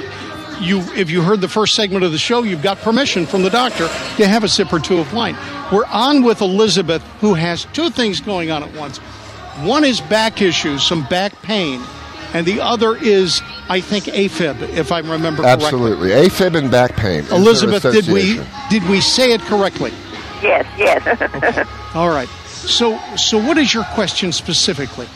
[0.61, 3.51] You, if you heard the first segment of the show, you've got permission from the
[3.51, 5.39] doctor to have a sip or two of wine.
[5.73, 9.01] We're on with Elizabeth, who has two things going on at once.
[9.63, 11.81] One is back issues, some back pain,
[12.33, 15.67] and the other is, I think, AFib, if I remember correctly.
[15.67, 16.11] Absolutely.
[16.11, 17.21] AFib and back pain.
[17.21, 19.93] Is there an Elizabeth, did we did we say it correctly?
[20.43, 21.07] Yes, yes.
[21.07, 21.65] okay.
[21.95, 22.29] All right.
[22.45, 25.07] So, so what is your question specifically?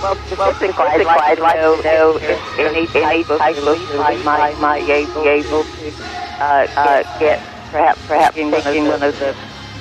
[0.00, 4.92] Well, specifically, I'd like to know if any type of solution I might, might be
[4.92, 5.92] able to
[6.38, 7.40] uh, uh, get,
[7.72, 9.36] perhaps, perhaps taking one of the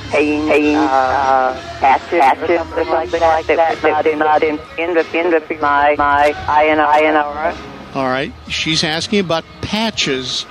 [0.09, 5.59] pain, pain uh, patches, patches or something like that, that, that would not in, interfere
[5.59, 7.95] my, my INR.
[7.95, 8.31] All right.
[8.47, 10.45] She's asking about patches,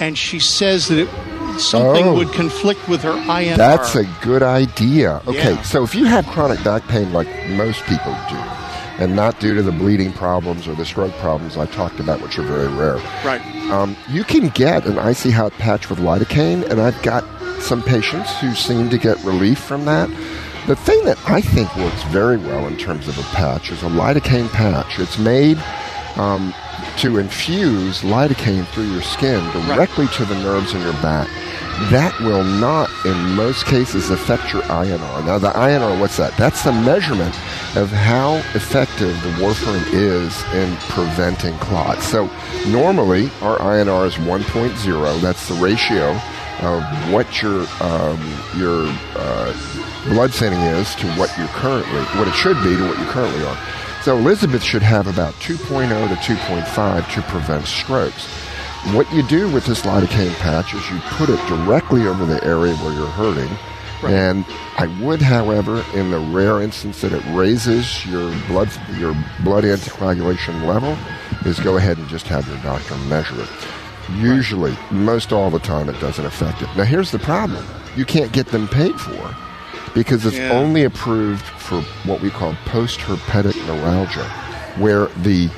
[0.00, 2.14] and she says that it, something Oh.
[2.14, 3.56] would conflict with her INR.
[3.56, 5.20] That's a good idea.
[5.26, 5.62] Okay, Yeah.
[5.62, 8.36] so if you have chronic back pain like most people do,
[8.98, 12.38] and not due to the bleeding problems or the stroke problems I talked about, which
[12.38, 13.40] are very rare, right.
[13.72, 17.24] um, you can get an icy hot patch with lidocaine, and I've got
[17.64, 20.08] some patients who seem to get relief from that.
[20.66, 23.86] The thing that I think works very well in terms of a patch is a
[23.86, 24.98] lidocaine patch.
[24.98, 25.58] It's made
[26.16, 26.54] um,
[26.98, 31.28] to infuse lidocaine through your skin directly to the nerves in your back.
[31.90, 35.26] That will not, in most cases, affect your INR.
[35.26, 36.36] Now, the INR, what's that?
[36.36, 37.34] That's the measurement
[37.76, 42.06] of how effective the warfarin is in preventing clots.
[42.06, 42.30] So,
[42.68, 45.20] normally, our INR is 1.0.
[45.20, 46.18] That's the ratio
[46.60, 48.20] of what your um,
[48.56, 48.86] your
[49.16, 49.52] uh,
[50.06, 53.44] blood thinning is to what you're currently, what it should be to what you currently
[53.44, 53.58] are.
[54.02, 58.26] So Elizabeth should have about 2.0 to 2.5 to prevent strokes.
[58.92, 62.76] What you do with this lidocaine patch is you put it directly over the area
[62.76, 63.48] where you're hurting,
[64.04, 64.12] Right.
[64.12, 64.44] And
[64.76, 70.66] I would, however, in the rare instance that it raises your blood your blood anticoagulation
[70.66, 70.96] level,
[71.46, 73.48] is go ahead and just have your doctor measure it.
[74.16, 76.68] Usually, most all the time, it doesn't affect it.
[76.76, 77.64] Now, here's the problem:
[77.96, 79.34] you can't get them paid for
[79.94, 80.50] because it's Yeah.
[80.52, 84.24] only approved for what we call post-herpetic neuralgia,
[84.76, 85.48] where the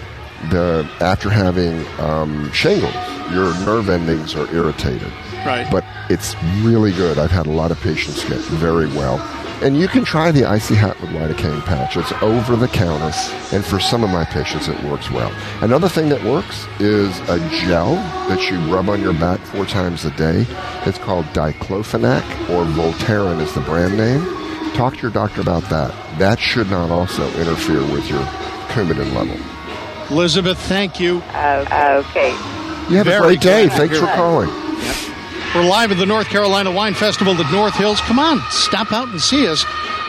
[0.51, 2.95] the after having um, shingles,
[3.33, 5.11] your nerve endings are irritated.
[5.45, 5.67] Right.
[5.71, 7.19] But it's really good.
[7.19, 9.19] I've had a lot of patients get very well.
[9.63, 11.97] And you can try the icy hot with lidocaine patch.
[11.97, 13.11] It's over the counter,
[13.55, 15.33] and for some of my patients, it works well.
[15.63, 17.95] Another thing that works is a gel
[18.29, 20.47] that you rub on your back four times a day.
[20.85, 24.23] It's called diclofenac, or Voltaren is the brand name.
[24.75, 25.91] Talk to your doctor about that.
[26.19, 28.23] That should not also interfere with your
[28.69, 29.37] Coumadin level.
[30.15, 31.23] Elizabeth, thank you.
[31.33, 32.31] Uh, okay.
[32.91, 33.63] You have Very a great day.
[33.69, 33.73] good.
[33.73, 34.66] Thanks for calling.
[35.57, 37.99] We're live at the North Carolina Wine Festival at North Hills.
[38.03, 39.65] Come on, stop out and see us,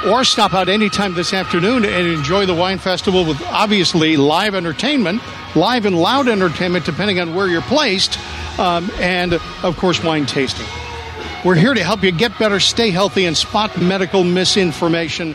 [0.05, 5.21] or stop out anytime this afternoon and enjoy the wine festival with obviously live entertainment,
[5.55, 8.19] live and loud entertainment, depending on where you're placed,
[8.60, 10.65] um, and of course, wine tasting.
[11.45, 15.33] We're here to help you get better, stay healthy, and spot medical misinformation.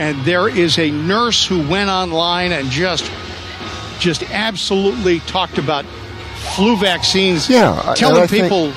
[0.00, 3.08] And there is a nurse who went online and just,
[4.00, 5.84] just absolutely talked about
[6.56, 7.48] flu vaccines.
[7.48, 8.72] Yeah, telling I think- people,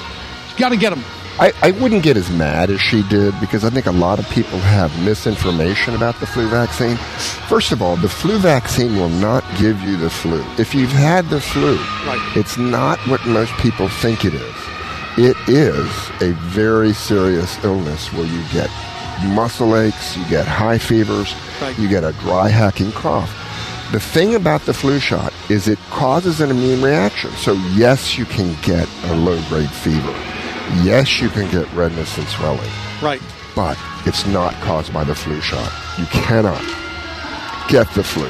[0.57, 1.03] got to get them.
[1.37, 4.29] I, I wouldn't get as mad as she did because I think a lot of
[4.29, 6.95] people have misinformation about the flu vaccine.
[7.49, 10.41] First of all, the flu vaccine will not give you the flu.
[10.57, 11.75] If you've had the flu,
[12.07, 12.21] Right.
[12.37, 14.55] it's not what most people think it is.
[15.17, 15.89] It is
[16.21, 18.69] a very serious illness where you get
[19.33, 21.77] muscle aches, you get high fevers, Right.
[21.77, 23.29] you get a dry hacking cough.
[23.91, 27.31] The thing about the flu shot is it causes an immune reaction.
[27.31, 30.13] So yes, you can get a low grade fever.
[30.83, 32.69] Yes, you can get redness and swelling,
[33.01, 33.21] Right.
[33.55, 35.71] but it's not caused by the flu shot.
[35.97, 36.61] You cannot
[37.69, 38.29] get the flu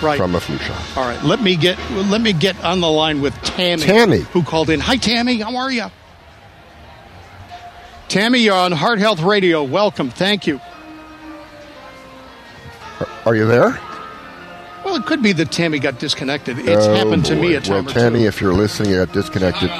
[0.00, 0.18] Right.
[0.18, 0.80] from a flu shot.
[0.96, 1.22] All right.
[1.24, 3.82] Let me get let me get on the line with Tammy.
[3.82, 4.18] Tammy.
[4.32, 4.80] who called in.
[4.80, 5.38] Hi, Tammy.
[5.40, 5.86] How are you?
[8.08, 9.62] Tammy, you're on Heart Health Radio.
[9.62, 10.10] Welcome.
[10.10, 10.60] Thank you.
[13.26, 13.78] Are you there?
[14.84, 16.58] Well, it could be that Tammy got disconnected.
[16.60, 17.56] It's Oh, happened to me boy.
[17.58, 18.26] a time Well, Tammy, two.
[18.26, 19.70] if you're listening, you got disconnected.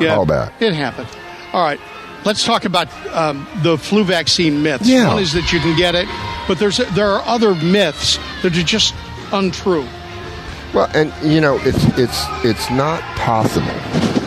[0.00, 0.52] Yeah, Call back.
[0.60, 1.08] It happened.
[1.56, 1.80] All right.
[2.26, 4.86] Let's talk about um, the flu vaccine myths.
[4.86, 5.14] Yeah.
[5.14, 6.06] One is that you can get it,
[6.46, 8.94] but there's there are other myths that are just
[9.32, 9.86] untrue.
[10.74, 13.66] Well, and you know, it's it's it's not possible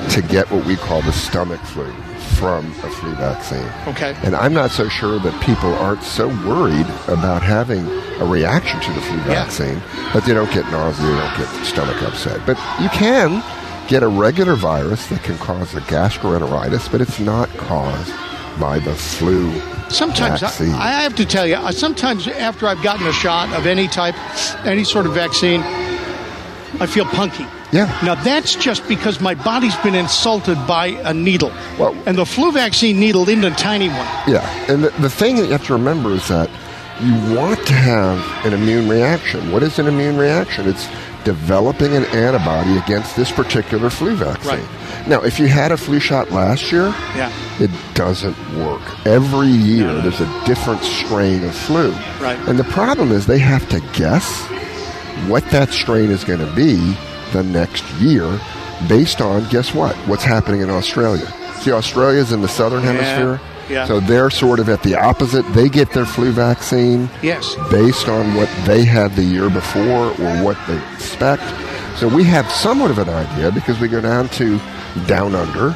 [0.09, 1.91] to get what we call the stomach flu
[2.39, 3.69] from a flu vaccine.
[3.93, 4.15] Okay.
[4.23, 7.85] And I'm not so sure that people aren't so worried about having
[8.21, 9.43] a reaction to the flu Yeah.
[9.45, 9.79] vaccine
[10.13, 12.43] that they don't get nausea, they don't get stomach upset.
[12.47, 13.43] But you can
[13.89, 18.13] get a regular virus that can cause a gastroenteritis, but it's not caused
[18.59, 19.51] by the flu
[19.89, 20.49] Sometimes I.
[20.77, 24.15] I have to tell you, sometimes after I've gotten a shot of any type,
[24.65, 25.61] any sort of vaccine,
[26.79, 27.45] I feel punky.
[27.71, 27.85] Yeah.
[28.03, 31.51] Now that's just because my body's been insulted by a needle.
[31.79, 34.07] Well- and the flu vaccine needle isn't a tiny one.
[34.27, 36.49] Yeah, and the, the thing that you have to remember is that
[37.01, 39.51] you want to have an immune reaction.
[39.51, 40.67] What is an immune reaction?
[40.67, 40.87] It's
[41.23, 44.59] developing an antibody against this particular flu vaccine.
[44.59, 45.07] Right.
[45.07, 47.31] Now, if you had a flu shot last year, Yeah.
[47.59, 48.81] it doesn't work.
[49.05, 50.01] Every year, No, no, no.
[50.01, 51.91] there's a different strain of flu.
[52.21, 52.37] Right.
[52.47, 54.41] And the problem is they have to guess
[55.27, 56.75] what that strain is going to be
[57.33, 58.39] the next year
[58.87, 59.95] based on, guess what?
[60.07, 61.27] What's happening in Australia.
[61.59, 63.39] See, Australia's in the southern hemisphere.
[63.69, 63.85] Yeah.
[63.85, 65.43] So they're sort of at the opposite.
[65.53, 67.55] They get their flu vaccine Yes.
[67.71, 71.43] based on what they had the year before or what they expect.
[71.97, 74.59] So we have somewhat of an idea because we go down to
[75.07, 75.71] down under,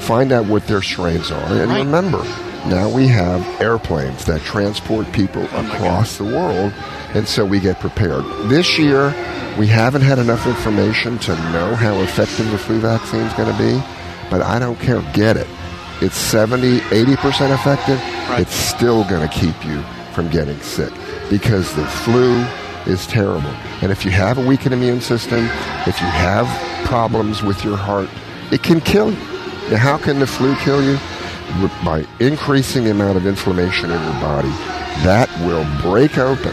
[0.00, 1.78] find out what their strains are, and Right.
[1.78, 2.22] remember,
[2.66, 6.72] now we have airplanes that transport people Oh across the world,
[7.14, 8.24] and so we get prepared.
[8.48, 9.14] This year,
[9.58, 13.58] we haven't had enough information to know how effective the flu vaccine is going to
[13.62, 13.82] be,
[14.30, 15.00] but I don't care.
[15.12, 15.46] Get it.
[16.00, 17.98] It's 70, 80% effective.
[18.28, 18.40] Right.
[18.40, 19.82] It's still going to keep you
[20.12, 20.92] from getting sick
[21.30, 22.44] because the flu
[22.86, 23.50] is terrible.
[23.82, 25.40] And if you have a weakened immune system,
[25.86, 26.46] if you have
[26.86, 28.08] problems with your heart,
[28.52, 29.18] it can kill you.
[29.70, 30.98] Now, how can the flu kill you?
[31.84, 34.48] By increasing the amount of inflammation in your body.
[35.04, 36.52] That will break open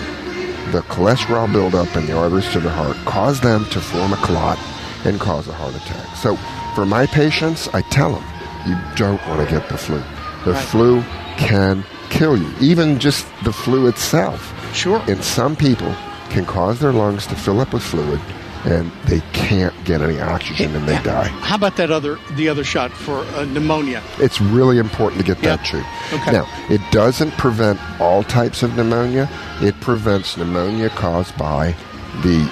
[0.71, 4.57] the cholesterol buildup in the arteries to the heart, cause them to form a clot,
[5.05, 6.15] and cause a heart attack.
[6.15, 6.35] So,
[6.73, 8.23] for my patients, I tell them,
[8.67, 10.01] you don't want to get the flu.
[10.45, 10.63] The Right.
[10.65, 11.03] flu
[11.37, 12.49] can kill you.
[12.59, 15.01] Even just the flu itself Sure.
[15.07, 15.93] in some people
[16.29, 18.19] can cause their lungs to fill up with fluid
[18.65, 21.27] and they can't get any oxygen and they die.
[21.41, 24.01] How about that other the other shot for uh, pneumonia?
[24.19, 25.57] It's really important to get Yeah.
[25.57, 25.83] that too.
[26.13, 26.31] Okay.
[26.31, 29.29] Now, it doesn't prevent all types of pneumonia.
[29.61, 31.75] It prevents pneumonia caused by
[32.21, 32.47] the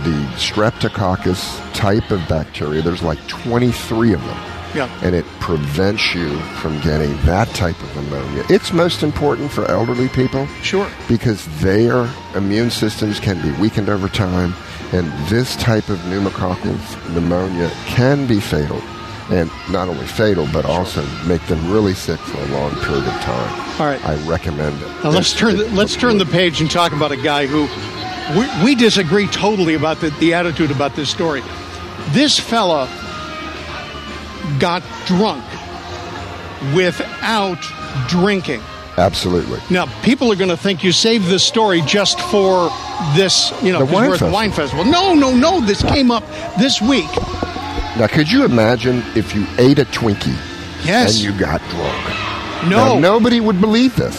[0.00, 2.82] the streptococcus type of bacteria.
[2.82, 4.36] There's like 23 of them.
[4.74, 4.88] Yeah.
[5.02, 8.44] And it prevents you from getting that type of pneumonia.
[8.48, 10.88] It's most important for elderly people Sure.
[11.08, 14.54] because their immune systems can be weakened over time,
[14.92, 16.74] and this type of pneumococcal
[17.14, 18.80] pneumonia can be fatal.
[19.30, 23.20] And not only fatal, but also make them really sick for a long period of
[23.22, 23.80] time.
[23.80, 24.04] All right.
[24.04, 24.88] I recommend it.
[25.02, 27.66] Now let's It's- turn the, let's turn the page and talk about a guy who
[28.38, 31.42] we, we disagree totally about the, the attitude about this story.
[32.10, 32.86] This fella
[34.58, 35.44] got drunk
[36.74, 37.58] without
[38.08, 38.60] drinking.
[38.96, 39.58] Absolutely.
[39.70, 42.70] Now, people are going to think you saved this story just for
[43.16, 44.32] this, you know, The wine we're at the festival.
[44.32, 44.84] wine festival.
[44.84, 45.60] No, no, no.
[45.60, 46.24] This came up
[46.58, 47.08] this week.
[47.96, 50.36] Now, could you imagine if you ate a Twinkie
[50.84, 51.14] Yes.
[51.16, 52.68] and you got drunk?
[52.70, 52.94] no.
[52.94, 54.16] Now, nobody would believe this.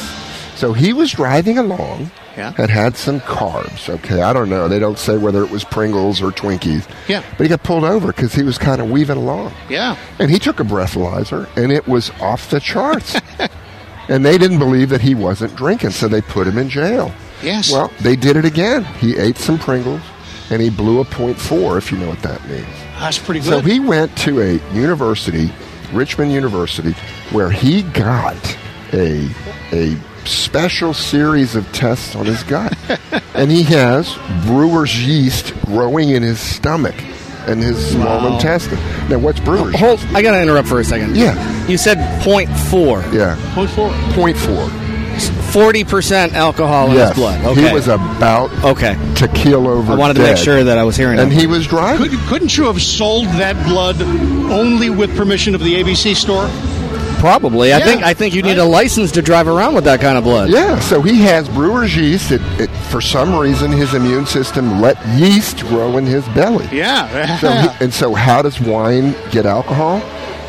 [0.55, 2.51] So he was driving along, Yeah.
[2.51, 3.87] had had some carbs.
[3.87, 4.67] Okay, I don't know.
[4.67, 6.87] They don't say whether it was Pringles or Twinkies.
[7.07, 7.23] Yeah.
[7.37, 9.53] But he got pulled over because he was kind of weaving along.
[9.69, 9.97] Yeah.
[10.19, 13.19] And he took a breathalyzer, and it was off the charts.
[14.09, 17.13] and they didn't believe that he wasn't drinking, so they put him in jail.
[17.41, 17.71] Yes.
[17.71, 18.83] Well, they did it again.
[18.83, 20.01] He ate some Pringles,
[20.49, 22.65] and he blew a point four, if you know what that means.
[22.99, 23.49] That's pretty good.
[23.49, 25.51] So he went to a university,
[25.93, 26.93] Richmond University,
[27.31, 28.57] where he got
[28.95, 29.29] a
[29.71, 32.75] a special series of tests on his gut,
[33.35, 34.11] and he has
[34.45, 36.95] brewer's yeast growing in his stomach
[37.47, 38.35] and his small Wow.
[38.35, 38.79] intestine.
[39.07, 40.15] Now, what's brewer's Hold, yeast?
[40.15, 41.15] I gotta interrupt for a second.
[41.15, 41.35] Yeah.
[41.67, 43.13] You said 0.4.
[43.13, 43.91] Yeah, Point four.
[44.13, 44.69] point four.
[45.51, 47.45] 40% alcohol in yes, his blood.
[47.45, 47.67] Okay.
[47.67, 48.97] he was about okay.
[49.15, 49.93] to keel over.
[49.93, 51.37] I wanted to make sure that I was hearing and it.
[51.39, 52.09] he was driving.
[52.09, 56.47] Could, couldn't you have sold that blood only with permission of the ABC store?
[57.15, 57.73] Probably.
[57.73, 60.17] I Yeah, think I think you need a license to drive around with that kind
[60.17, 60.49] of blood.
[60.49, 62.31] Yeah, so he has brewer's yeast.
[62.31, 66.67] It, it, for some reason, his immune system let yeast grow in his belly.
[66.71, 67.37] Yeah.
[67.39, 70.01] So he, and so, how does wine get alcohol?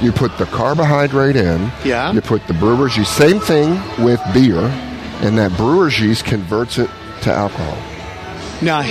[0.02, 1.70] You put the carbohydrate in.
[1.84, 2.12] Yeah.
[2.12, 3.16] You put the brewer's yeast.
[3.16, 4.58] Same thing with beer,
[5.22, 6.90] and that brewer's yeast converts it
[7.22, 7.76] to alcohol.
[8.60, 8.82] now,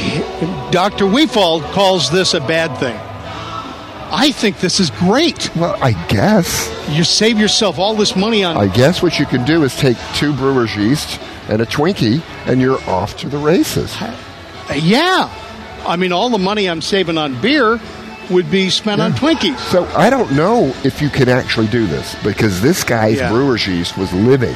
[0.72, 1.06] Dr.
[1.06, 2.98] Wefald calls this a bad thing.
[4.12, 5.54] I think this is great.
[5.56, 6.72] Well, I guess.
[6.90, 8.56] You save yourself all this money on.
[8.58, 12.62] I guess what you can do is take two brewer's yeast and a Twinkie, and
[12.62, 13.96] you're off to the races.
[14.76, 15.30] yeah.
[15.88, 17.80] I mean, all the money I'm saving on beer
[18.32, 19.58] would be spent on Twinkies.
[19.70, 23.30] So I don't know if you can actually do this because this guy's Yeah.
[23.30, 24.56] brewer's yeast was living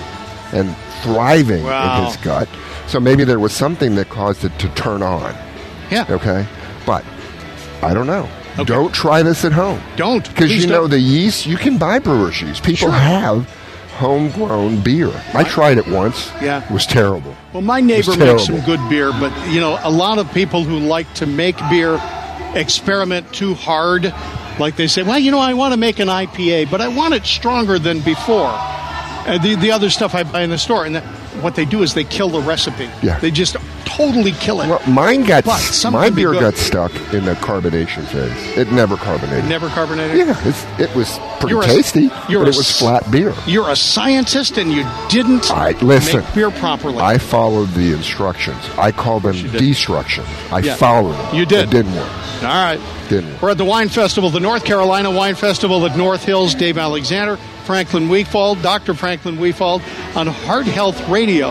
[0.53, 1.99] and thriving Wow.
[1.99, 2.47] in his gut.
[2.88, 5.35] So maybe there was something that caused it to turn on.
[5.91, 6.05] Yeah.
[6.09, 6.47] Okay,
[6.88, 7.03] but
[7.83, 8.27] I don't know.
[8.53, 8.63] Okay.
[8.65, 10.27] Don't try this at home Don't.
[10.27, 10.89] because you know don't.
[10.91, 11.45] the yeast.
[11.45, 12.63] You can buy brewer's yeast.
[12.63, 12.91] People Sure.
[12.91, 13.49] have
[13.97, 15.12] homegrown beer.
[15.33, 16.31] I tried it once.
[16.41, 16.63] Yeah.
[16.63, 17.35] it was terrible.
[17.53, 20.79] Well, my neighbor makes some good beer, but you know, a lot of people who
[20.79, 21.99] like to make beer
[22.55, 24.13] experiment too hard.
[24.59, 27.13] Like they say, well, you know, I want to make an IPA, but I want
[27.13, 28.49] it stronger than before.
[28.51, 31.03] Uh, the the other stuff I buy in the store, and that,
[31.41, 32.89] what they do is they kill the recipe.
[33.02, 33.19] Yeah.
[33.19, 34.67] they just totally kill it.
[34.69, 35.45] Well, mine got
[35.91, 38.58] my be beer got stuck in the carbonation phase.
[38.58, 39.45] It never carbonated.
[39.45, 40.17] Never carbonated.
[40.17, 43.34] Yeah, it's, it was pretty You're a- tasty, you're but a it was flat beer.
[43.47, 46.21] You're a scientist, and you didn't I listen.
[46.23, 46.99] make beer properly.
[46.99, 48.63] I followed the instructions.
[48.78, 50.23] I call them destruction.
[50.52, 50.75] I Yeah.
[50.75, 51.36] followed them.
[51.36, 51.65] You did.
[51.65, 52.12] It didn't work.
[52.43, 52.80] All right.
[53.10, 53.41] Didn't work.
[53.41, 56.56] We're at the Wine Festival, the North Carolina Wine Festival at North Hills.
[56.56, 57.38] Dave Alexander,
[57.69, 58.95] Franklin Wefald, Dr.
[58.95, 59.84] Franklin Wefald
[60.15, 61.49] on Heart Health Radio,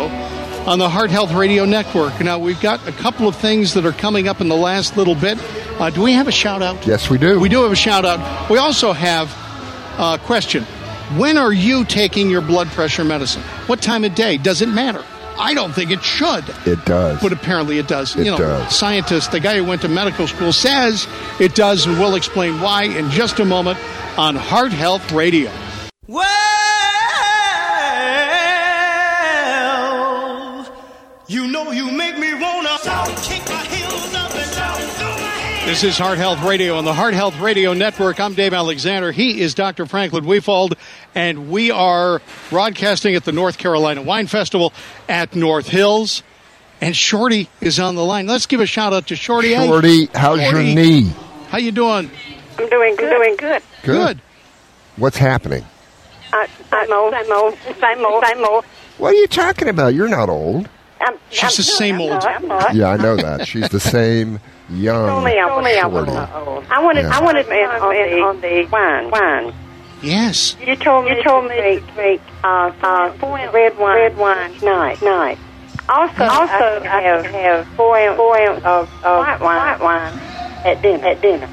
[0.66, 2.20] on the Heart Health Radio Network.
[2.20, 5.14] Now, we've got a couple of things that are coming up in the last little
[5.14, 5.38] bit.
[5.80, 6.84] Uh, do we have a shout out?
[6.84, 7.38] Yes, we do.
[7.38, 8.50] We do have a shout out.
[8.50, 9.30] We also have
[9.96, 10.64] a question.
[11.16, 13.42] When are you taking your blood pressure medicine?
[13.68, 14.38] What time of day?
[14.38, 15.04] Does it matter?
[15.38, 16.42] I don't think it should.
[16.66, 17.22] It does.
[17.22, 18.16] But apparently it does.
[18.16, 18.74] It you know, does.
[18.74, 21.06] scientist, the guy who went to medical school says
[21.38, 23.78] it does, and we'll explain why in just a moment
[24.18, 25.52] on Heart Health Radio.
[26.08, 26.24] Well,
[31.26, 32.78] you know you make me wanna
[33.20, 35.66] kick my heels up and down, throw my hands.
[35.66, 38.20] This is Heart Health Radio on the Heart Health Radio Network.
[38.20, 39.12] I'm Dave Alexander.
[39.12, 39.84] He is Dr.
[39.84, 40.78] Franklin Wefald,
[41.14, 44.72] and we are broadcasting at the North Carolina Wine Festival
[45.10, 46.22] at North Hills.
[46.80, 48.26] And Shorty is on the line.
[48.26, 49.52] Let's give a shout out to Shorty.
[49.52, 50.68] Hey, Shorty, how's Shorty.
[50.68, 51.12] your knee?
[51.50, 52.10] How you doing?
[52.58, 53.10] I'm doing good.
[53.10, 53.62] Doing good.
[53.82, 54.22] Good.
[54.96, 55.66] What's happening?
[56.32, 57.14] Uh, I'm old.
[57.14, 57.58] I'm old.
[57.82, 58.24] I'm old.
[58.24, 58.64] I'm old.
[58.98, 59.94] What are you talking about?
[59.94, 60.68] You're not old.
[61.00, 62.10] I'm, She's I'm the same I'm old.
[62.10, 62.74] not, not.
[62.74, 63.46] Yeah, I know that.
[63.46, 66.10] She's the same young Told me I was shorty.
[66.10, 66.64] old.
[66.70, 67.18] I wanted, Yeah.
[67.18, 69.54] I wanted to on the, on the wine, wine.
[70.02, 70.56] Yes.
[70.64, 74.16] You told me, you told me to make uh, uh, four ounce red wine, red
[74.16, 75.38] wine night, night.
[75.88, 76.54] Also, also,
[76.84, 80.18] I have, have four ounce, four ounce of, of white wine, white wine
[80.66, 81.48] at dinner, at dinner.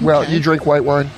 [0.00, 1.10] Well, you drink white wine?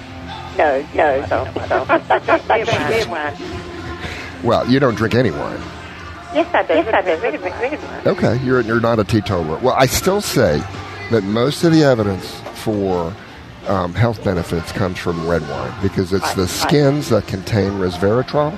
[0.60, 1.86] No, no, so, so.
[1.88, 4.42] I drink red wine, red wine.
[4.44, 5.58] Well, you don't drink any wine.
[6.34, 6.74] Yes, I do.
[6.74, 7.22] Yes, I do.
[7.22, 8.08] Red wine, red wine.
[8.08, 9.56] Okay, you're you're not a teetotaler.
[9.60, 10.62] Well, I still say
[11.10, 13.14] that most of the evidence for
[13.68, 18.54] um, health benefits comes from red wine because it's the skins that contain resveratrol,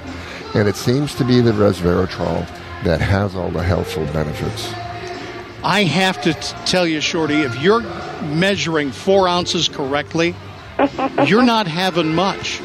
[0.56, 2.48] and it seems to be the resveratrol
[2.82, 4.72] that has all the healthful benefits.
[5.62, 7.82] I have to t- tell you, Shorty, if you're
[8.22, 10.34] measuring four ounces correctly,
[11.26, 12.60] you're not having much.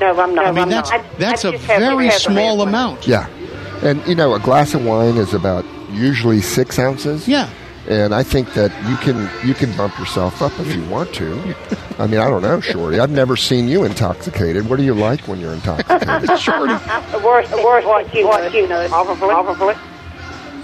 [0.00, 0.46] No, I'm not.
[0.46, 1.04] I mean, I'm that's not.
[1.18, 2.68] That's I a just have to very have the small wine.
[2.68, 3.06] amount.
[3.06, 3.28] Yeah,
[3.82, 7.28] and you know, a glass of wine is about usually six ounces.
[7.28, 7.48] Yeah.
[7.86, 11.54] And I think that you can you can bump yourself up if you want to.
[11.98, 12.98] I mean, I don't know, Shorty.
[12.98, 14.70] I've never seen you intoxicated.
[14.70, 16.38] What do you like when you're intoxicated?
[16.40, 16.72] Shorty,
[17.12, 19.74] The worst, the worst, what you, what you know, probably, probably.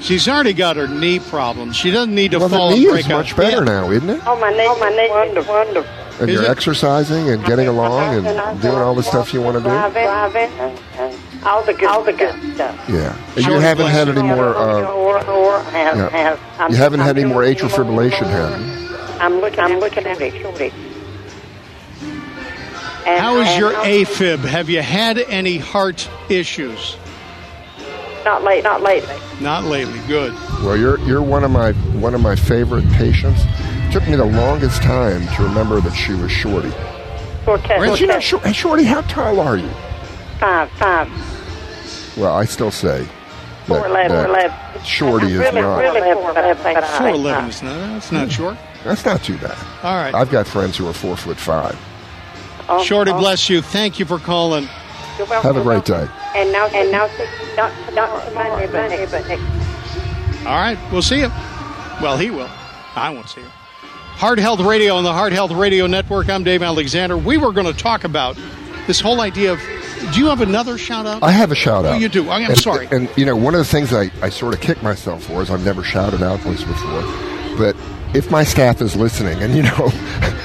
[0.01, 1.77] She's already got her knee problems.
[1.77, 3.65] She doesn't need to well, fall the and knee break is much better Yeah.
[3.65, 4.21] now, isn't it?
[4.27, 5.91] Oh, my knee, oh, my knee, wonderful, wonderful.
[6.21, 6.51] And Is you're it?
[6.51, 9.71] exercising and getting along and doing all the stuff you want to do.
[9.71, 12.89] Driving, driving, and, and all the good, all the good stuff.
[12.89, 13.17] Yeah.
[13.37, 14.55] And you haven't had any more.
[14.55, 16.69] Uh, or, or have, yeah.
[16.69, 18.97] you haven't had any more atrial fibrillation, have you?
[19.19, 20.73] I'm looking, I'm looking at it, shorty.
[23.05, 24.41] How is your AFib?
[24.41, 26.97] Have you had any heart issues?
[28.25, 29.17] Not late, not lately.
[29.41, 29.99] Not lately.
[30.07, 30.35] Good.
[30.63, 33.41] Well, you're you're one of my one of my favorite patients.
[33.45, 36.71] It took me the longest time to remember that she was Shorty.
[37.45, 37.89] For test, Really?
[37.89, 39.71] But you know, hey, Shorty, how tall are you?
[40.39, 43.07] five, five, Well, I still say
[43.67, 44.85] four, that, eleven, that four, eleven.
[44.85, 45.79] Shorty is really, not.
[45.79, 47.79] really four, eleven, but I- Four eleven is not.
[47.79, 48.31] That's not hmm.
[48.31, 48.59] short.
[48.85, 49.57] That's not too bad.
[49.83, 50.15] All right.
[50.15, 51.79] I've got friends who are four foot five.
[52.69, 53.61] Oh, Shorty, oh, bless you.
[53.61, 54.69] Thank you for calling.
[55.21, 56.09] You're welcome, Have a great day.
[56.35, 57.07] And now, and now,
[57.55, 59.43] not, not tomorrow, but next, but next.
[60.47, 61.29] All right, we'll see you.
[62.01, 62.49] Well, he will.
[62.97, 63.47] I won't see you.
[63.47, 66.31] Heart Health Radio on the Heart Health Radio Network.
[66.31, 67.19] I'm Dave Alexander.
[67.19, 68.39] We were going to talk about
[68.87, 69.61] this whole idea of.
[70.15, 71.23] Do you have another shout out?
[71.23, 71.95] I have a shout oh, out.
[71.97, 72.31] Oh, you do.
[72.31, 72.89] I'm and, sorry.
[72.91, 75.51] And you know, one of the things I, I sort of kick myself for is
[75.51, 77.03] I've never shouted out this before.
[77.59, 77.77] But
[78.15, 79.71] if my staff is listening, and you know,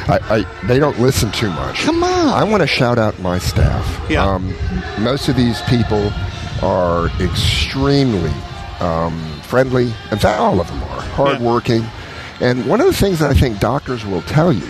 [0.07, 1.77] I, I they don't listen too much.
[1.77, 2.29] Come on.
[2.29, 4.09] I want to shout out my staff.
[4.09, 4.25] Yeah.
[4.25, 4.53] Um,
[4.99, 6.11] most of these people
[6.61, 8.31] are extremely
[8.79, 9.85] um, friendly.
[10.11, 11.85] In fact, all of them are hardworking.
[12.41, 14.67] And one of the things that I think doctors will tell you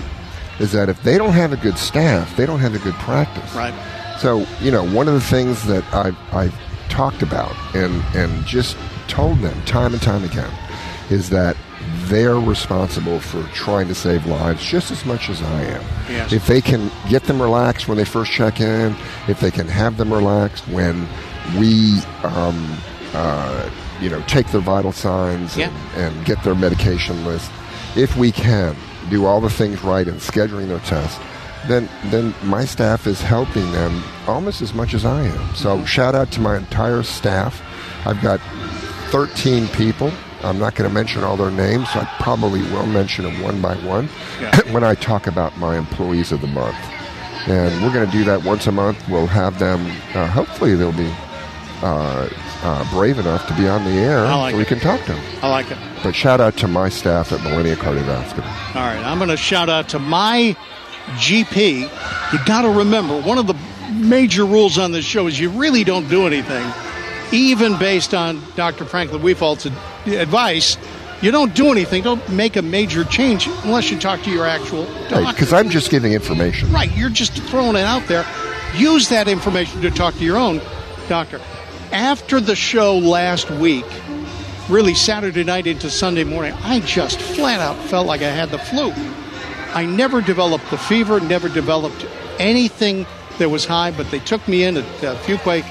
[0.60, 3.54] is that if they don't have a good staff, they don't have a good practice.
[3.56, 3.74] Right.
[4.20, 6.56] So, you know, one of the things that I've, I've
[6.90, 8.78] talked about and, and just
[9.08, 10.52] told them time and time again
[11.10, 11.58] is that
[12.10, 15.82] they're responsible for trying to save lives just as much as I am.
[16.10, 16.34] Yes.
[16.34, 18.96] If they can get them relaxed when they first check in,
[19.28, 21.08] if they can have them relaxed when
[21.58, 22.78] we, um,
[23.14, 23.70] uh,
[24.02, 25.70] you know, take their vital signs Yeah.
[25.96, 27.52] and, and get their medication list,
[27.96, 28.76] if we can
[29.10, 31.20] do all the things right in scheduling their tests,
[31.68, 35.56] then then my staff is helping them almost as much as I am.
[35.56, 37.62] So shout out to my entire staff.
[38.06, 38.40] I've got
[39.16, 40.12] 13 people.
[40.44, 41.88] I'm not going to mention all their names.
[41.94, 44.10] I probably will mention them one by one
[44.42, 44.54] Yeah.
[44.74, 46.76] when I talk about my employees of the month.
[47.48, 49.08] And we're going to do that once a month.
[49.08, 49.80] We'll have them.
[50.14, 51.10] Uh, hopefully, they'll be
[51.82, 52.28] uh,
[52.62, 54.68] uh, brave enough to be on the air like so we it.
[54.68, 55.24] can talk to them.
[55.42, 55.78] I like it.
[56.04, 58.76] But shout out to my staff at Millennia Cardiovascular.
[58.76, 60.58] All right, I'm going to shout out to my
[61.20, 61.84] GP.
[62.34, 63.56] You got to remember, one of the
[63.94, 66.66] major rules on this show is you really don't do anything,
[67.36, 68.86] even based on Dr.
[68.86, 69.66] Franklin Wefald's
[70.06, 70.78] advice.
[71.22, 72.04] You don't do anything.
[72.04, 75.32] Don't make a major change unless you talk to your actual doctor.
[75.32, 76.72] Because I'm just giving information.
[76.72, 78.26] Right, you're just throwing it out there.
[78.76, 80.62] Use that information to talk to your own
[81.08, 81.40] doctor.
[81.92, 83.86] After the show last week,
[84.70, 88.58] really Saturday night into Sunday morning, I just flat out felt like I had the
[88.58, 88.92] flu.
[89.74, 92.06] I never developed the fever, never developed
[92.40, 93.06] anything
[93.38, 95.64] that was high, but they took me in at uh, Fuquay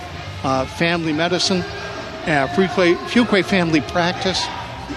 [0.45, 1.61] uh, Family Medicine,
[2.27, 4.45] uh, Fuquay, Family Practice,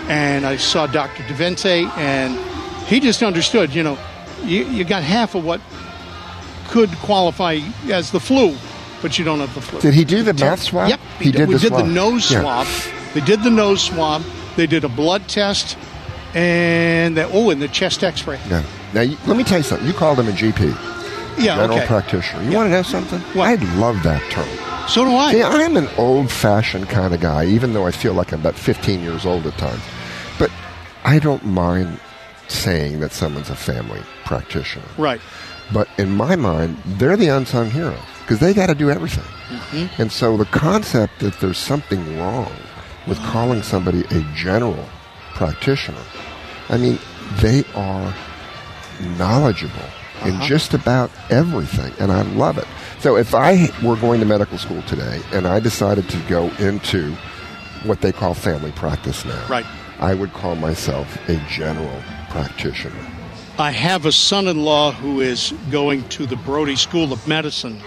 [0.07, 1.23] and I saw Dr.
[1.23, 2.37] DeVente, and
[2.87, 3.97] he just understood, you know,
[4.43, 5.61] you, you got half of what
[6.67, 7.59] could qualify
[7.91, 8.55] as the flu,
[9.01, 9.79] but you don't have the flu.
[9.79, 10.89] Did he do the mouth swab?
[10.89, 11.85] Yep, He did we the did swab.
[11.85, 12.41] the nose Yeah.
[12.41, 12.67] swab.
[13.13, 14.21] They did the nose swab.
[14.57, 15.77] They did a blood test,
[16.33, 18.39] and the, oh, and the chest X-ray.
[18.49, 18.63] Yeah.
[18.93, 19.87] Now, you, let me tell you something.
[19.87, 20.75] You called him a GP,
[21.37, 21.87] Yeah, general okay.
[21.87, 22.43] practitioner.
[22.43, 23.19] You want to know something?
[23.33, 23.47] What?
[23.47, 24.47] I love that term.
[24.87, 25.33] So do I.
[25.33, 28.55] See, I'm an old fashioned kind of guy, even though I feel like I'm about
[28.55, 29.83] 15 years old at times.
[30.39, 30.49] But
[31.03, 31.99] I don't mind
[32.47, 34.85] saying that someone's a family practitioner.
[34.97, 35.19] Right.
[35.73, 39.25] But in my mind, they're the unsung hero because they got to do everything.
[39.49, 40.01] Mm-hmm.
[40.01, 42.51] And so the concept that there's something wrong
[43.07, 44.85] with calling somebody a general
[45.33, 46.03] practitioner,
[46.69, 46.97] I mean,
[47.41, 48.13] they are
[49.17, 49.89] knowledgeable
[50.25, 50.47] in Uh-huh.
[50.47, 52.65] just about everything, and I love it.
[52.99, 57.15] So if I were going to medical school today and I decided to go into
[57.83, 59.65] what they call family practice now, Right.
[59.99, 62.01] I would call myself a general
[62.31, 62.95] practitioner.
[63.59, 67.79] I have a son-in-law who is going to the Brody School of Medicine,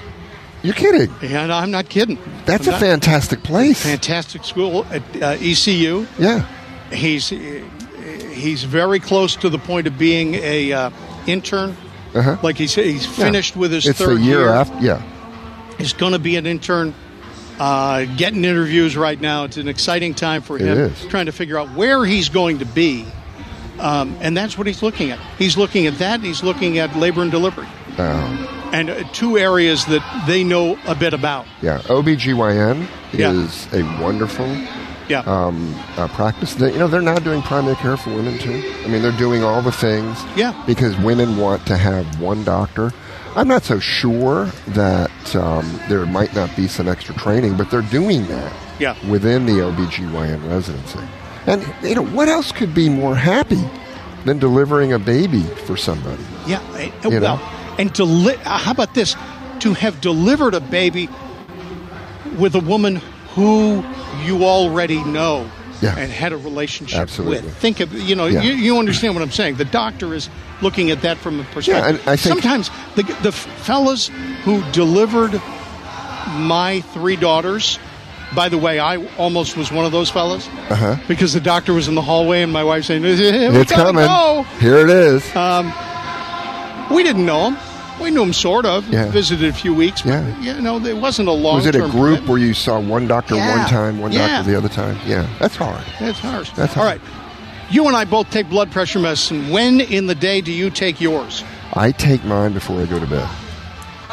[0.62, 1.12] You're kidding.
[1.22, 2.18] and I'm not kidding.
[2.46, 3.82] That's I'm a not- fantastic place.
[3.82, 6.06] fantastic school at uh, ECU.
[6.18, 6.44] Yeah.
[6.92, 7.28] He's
[8.32, 10.90] he's very close to the point of being a uh,
[11.26, 11.76] intern.
[12.14, 12.36] Uh-huh.
[12.42, 13.24] Like he's he's Yeah.
[13.24, 14.78] finished with his it's third the year, after.
[14.84, 15.02] Yeah.
[15.78, 16.94] He's going to be an intern.
[17.58, 19.44] Uh, getting interviews right now.
[19.44, 20.68] It's an exciting time for him.
[20.68, 21.04] is.
[21.06, 23.04] Trying to figure out where he's going to be,
[23.78, 25.18] um, and that's what he's looking at.
[25.38, 26.20] He's looking at that.
[26.20, 27.66] He's looking at labor and delivery,
[27.98, 31.44] Um, and uh, two areas that they know a bit about.
[31.60, 31.80] yeah.
[31.82, 33.32] OBGYN Yeah.
[33.32, 34.46] is a wonderful
[35.10, 35.20] Yeah.
[35.26, 36.54] um, uh, practice.
[36.54, 38.62] They, you know, they're now doing primary care for women too.
[38.84, 40.16] I mean, they're doing all the things.
[40.36, 40.52] Yeah.
[40.66, 42.92] Because women want to have one doctor.
[43.36, 47.82] I'm not so sure that um, there might not be some extra training, but they're
[47.82, 48.96] doing that Yeah.
[49.08, 50.98] within the OBGYN residency.
[51.46, 53.62] And, you know, what else could be more happy
[54.24, 56.22] than delivering a baby for somebody?
[56.46, 56.60] Yeah,
[57.04, 57.42] You well, know?
[57.78, 59.14] and deli- uh, how about this?
[59.60, 61.08] To have delivered a baby
[62.38, 63.00] with a woman
[63.34, 63.84] who
[64.24, 65.48] you already know
[65.80, 65.96] Yeah.
[65.96, 67.40] and had a relationship Absolutely.
[67.42, 67.56] with.
[67.56, 68.42] Think of you know Yeah.
[68.42, 69.56] you, you understand what I'm saying.
[69.56, 70.28] The doctor is
[70.62, 71.84] looking at that from a perspective.
[71.84, 74.10] and I think- sometimes the the fellas
[74.44, 75.40] who delivered
[76.36, 77.78] my three daughters.
[78.32, 80.96] By the way, I almost was one of those fellas Uh-huh.
[81.08, 84.06] because the doctor was in the hallway and my wife saying, "It's coming.
[84.06, 85.24] go." Here it is.
[86.94, 87.56] We didn't know him.
[88.00, 88.88] We knew him sort of.
[88.88, 89.10] Yeah.
[89.10, 90.02] Visited a few weeks.
[90.02, 90.54] But, Yeah.
[90.56, 91.56] You know, it wasn't a long.
[91.56, 93.58] Was it a group where you saw one doctor Yeah.
[93.58, 94.26] one time, one Yeah.
[94.38, 94.98] doctor the other time?
[95.06, 95.82] Yeah, that's hard.
[96.00, 96.50] That's ours.
[96.56, 97.00] That's all all right.
[97.70, 99.50] You and I both take blood pressure medicine.
[99.50, 101.44] When in the day do you take yours?
[101.74, 103.28] I take mine before I go to bed.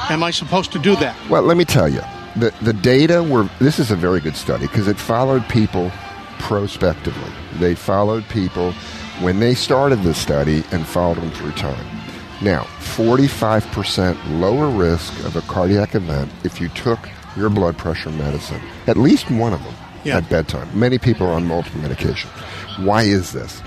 [0.09, 1.15] Am I supposed to do that?
[1.27, 2.01] Well, let me tell you,
[2.35, 3.49] the the data were.
[3.59, 5.91] This is a very good study because it followed people
[6.37, 7.31] prospectively.
[7.59, 8.73] They followed people
[9.21, 11.85] when they started the study and followed them through time.
[12.41, 12.63] Now,
[12.95, 16.99] 45% lower risk of a cardiac event if you took
[17.35, 19.73] your blood pressure medicine, at least one of them,
[20.03, 20.17] Yeah.
[20.17, 20.67] at bedtime.
[20.73, 22.29] Many people are on multiple medications.
[22.85, 23.61] Why is this?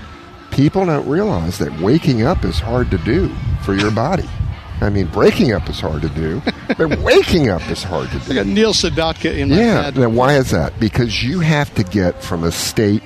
[0.50, 3.30] People don't realize that waking up is hard to do
[3.62, 4.28] for your body.
[4.80, 6.40] I mean, breaking up is hard to do,
[6.78, 8.32] but waking up is hard to do.
[8.32, 9.82] I got Neil Sedaka in my Yeah.
[9.82, 9.96] head.
[9.98, 10.78] Now, why is that?
[10.80, 13.02] Because you have to get from a state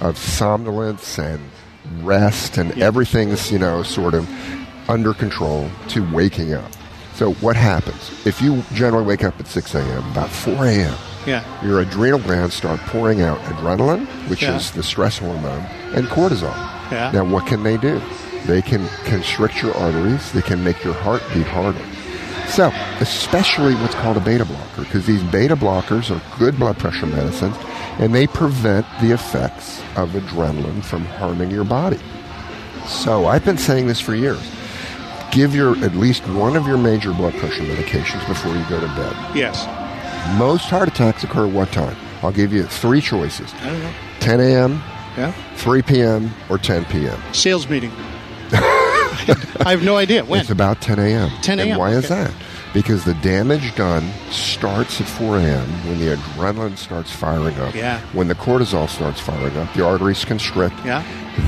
[0.00, 1.40] of somnolence and
[2.02, 2.86] rest and Yeah.
[2.86, 4.26] everything's, you know, sort of
[4.90, 6.70] under control to waking up.
[7.14, 8.26] So, what happens?
[8.26, 10.94] If you generally wake up at 6 a.m., about 4 a.m.,
[11.26, 11.42] Yeah.
[11.64, 14.56] your adrenal glands start pouring out adrenaline, which Yeah.
[14.56, 15.64] is the stress hormone,
[15.94, 16.54] and cortisol.
[16.90, 17.10] Yeah.
[17.12, 18.00] Now, what can they do?
[18.46, 20.32] They can constrict your arteries.
[20.32, 21.78] They can make your heart beat harder.
[22.48, 27.06] So, especially what's called a beta blocker, because these beta blockers are good blood pressure
[27.06, 27.54] medicines,
[27.98, 31.98] and they prevent the effects of adrenaline from harming your body.
[32.88, 34.40] So, I've been saying this for years.
[35.32, 38.86] Give your at least one of your major blood pressure medications before you go to
[38.88, 39.16] bed.
[39.36, 39.64] Yes.
[40.38, 41.96] Most heart attacks occur at what time?
[42.22, 43.92] I'll give you three choices I don't know.
[44.20, 44.82] 10 a.m.,
[45.16, 45.32] Yeah.
[45.56, 47.18] 3 p.m., or 10 p.m.
[47.32, 47.90] Sales meeting.
[48.52, 50.40] I have no idea when.
[50.40, 51.30] It's about 10 a.m.
[51.42, 52.32] 10 a.m., And why is that?
[52.74, 55.68] Because the damage done starts at 4 a.m.
[55.88, 57.74] when the adrenaline starts firing up.
[57.74, 58.00] Yeah.
[58.12, 60.74] When the cortisol starts firing up, the arteries constrict.
[60.84, 61.02] Yeah.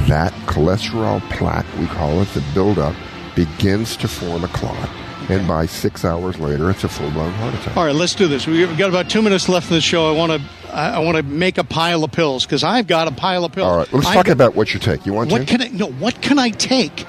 [0.09, 2.95] That cholesterol plaque, we call it, the buildup,
[3.35, 4.89] begins to form a clot.
[5.29, 7.77] And by six hours later, it's a full blown heart attack.
[7.77, 8.47] All right, let's do this.
[8.47, 10.13] We've got about two minutes left in the show.
[10.13, 13.13] I want to, I want to make a pile of pills because I've got a
[13.13, 13.69] pile of pills.
[13.69, 15.07] All right, let's talk got- about what you take.
[15.07, 15.45] You want What to?
[15.47, 15.69] can I?
[15.69, 17.07] No, what can I take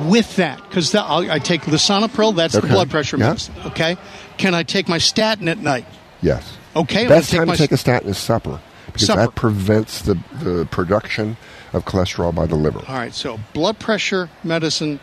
[0.00, 0.60] with that?
[0.68, 2.34] Because I take lisinopril.
[2.34, 3.28] That's the blood pressure Yeah.
[3.28, 3.54] medicine.
[3.66, 3.96] Okay.
[4.36, 5.86] Can I take my statin at night?
[6.20, 6.56] Yes.
[6.74, 7.06] Okay.
[7.06, 9.20] Best time my to take a statin is supper because Supper.
[9.22, 11.36] that prevents the, the production
[11.72, 12.80] of cholesterol by the liver.
[12.88, 13.14] All right.
[13.14, 14.98] So blood pressure medicine,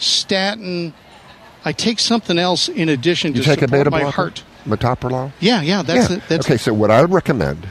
[0.00, 0.94] statin.
[1.64, 4.42] I take something else in addition You to take a support beta my heart.
[4.64, 5.32] Metoprolol?
[5.40, 5.82] Yeah, yeah.
[5.82, 6.16] That's yeah.
[6.16, 6.22] it.
[6.28, 7.68] That's okay, so what I would recommend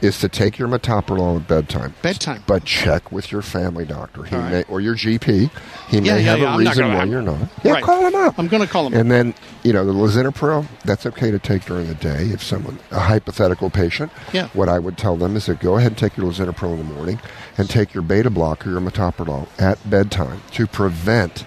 [0.00, 1.94] is to take your metoprolol at bedtime.
[2.02, 2.42] Bedtime.
[2.46, 4.24] But check with your family doctor.
[4.24, 4.50] He right.
[4.50, 5.50] may, or your GP.
[5.88, 7.38] He Yeah, may yeah, have yeah, a reason why you're not.
[7.62, 7.84] Yeah, Right.
[7.84, 8.38] call him up.
[8.38, 8.94] I'm going to call him.
[8.94, 12.78] And then, you know, the lisinopril, that's okay to take during the day if someone,
[12.90, 14.10] a hypothetical patient.
[14.32, 14.48] Yeah.
[14.54, 16.94] What I would tell them is that go ahead and take your lisinopril in the
[16.94, 17.20] morning
[17.58, 21.44] and take your beta blocker, your metoprolol, at bedtime to prevent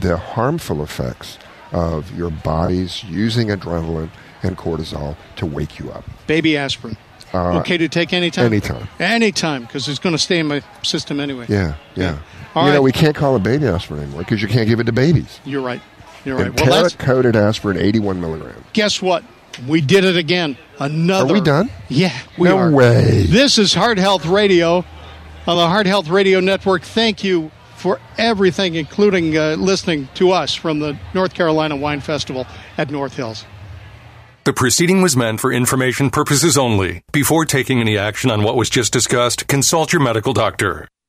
[0.00, 1.38] the harmful effects
[1.72, 4.10] of your body's using adrenaline
[4.42, 6.04] and cortisol to wake you up.
[6.26, 6.96] Baby aspirin.
[7.34, 8.46] Uh, okay to take anytime?
[8.46, 8.88] anytime.
[9.00, 11.46] Anytime, because it's going to stay in my system anyway.
[11.48, 12.18] Yeah, yeah.
[12.54, 12.74] All you right.
[12.76, 15.40] know, we can't call it baby aspirin anymore because you can't give it to babies.
[15.44, 15.82] You're right.
[16.24, 16.60] You're right.
[16.60, 18.64] Well, coated aspirin, 81 milligrams.
[18.72, 19.24] guess what?
[19.68, 20.56] We did it again.
[20.78, 21.30] Another.
[21.30, 21.70] Are we done?
[21.88, 22.70] Yeah, we no are.
[22.70, 23.24] way.
[23.26, 24.84] This is Heart Health Radio
[25.46, 26.82] on the Heart Health Radio Network.
[26.82, 27.50] Thank you
[27.86, 32.44] for everything, including uh, listening to us from the North Carolina Wine Festival
[32.76, 33.44] at North Hills.
[34.42, 37.04] The proceeding was meant for information purposes only.
[37.12, 40.88] Before taking any action on what was just discussed, consult your medical doctor.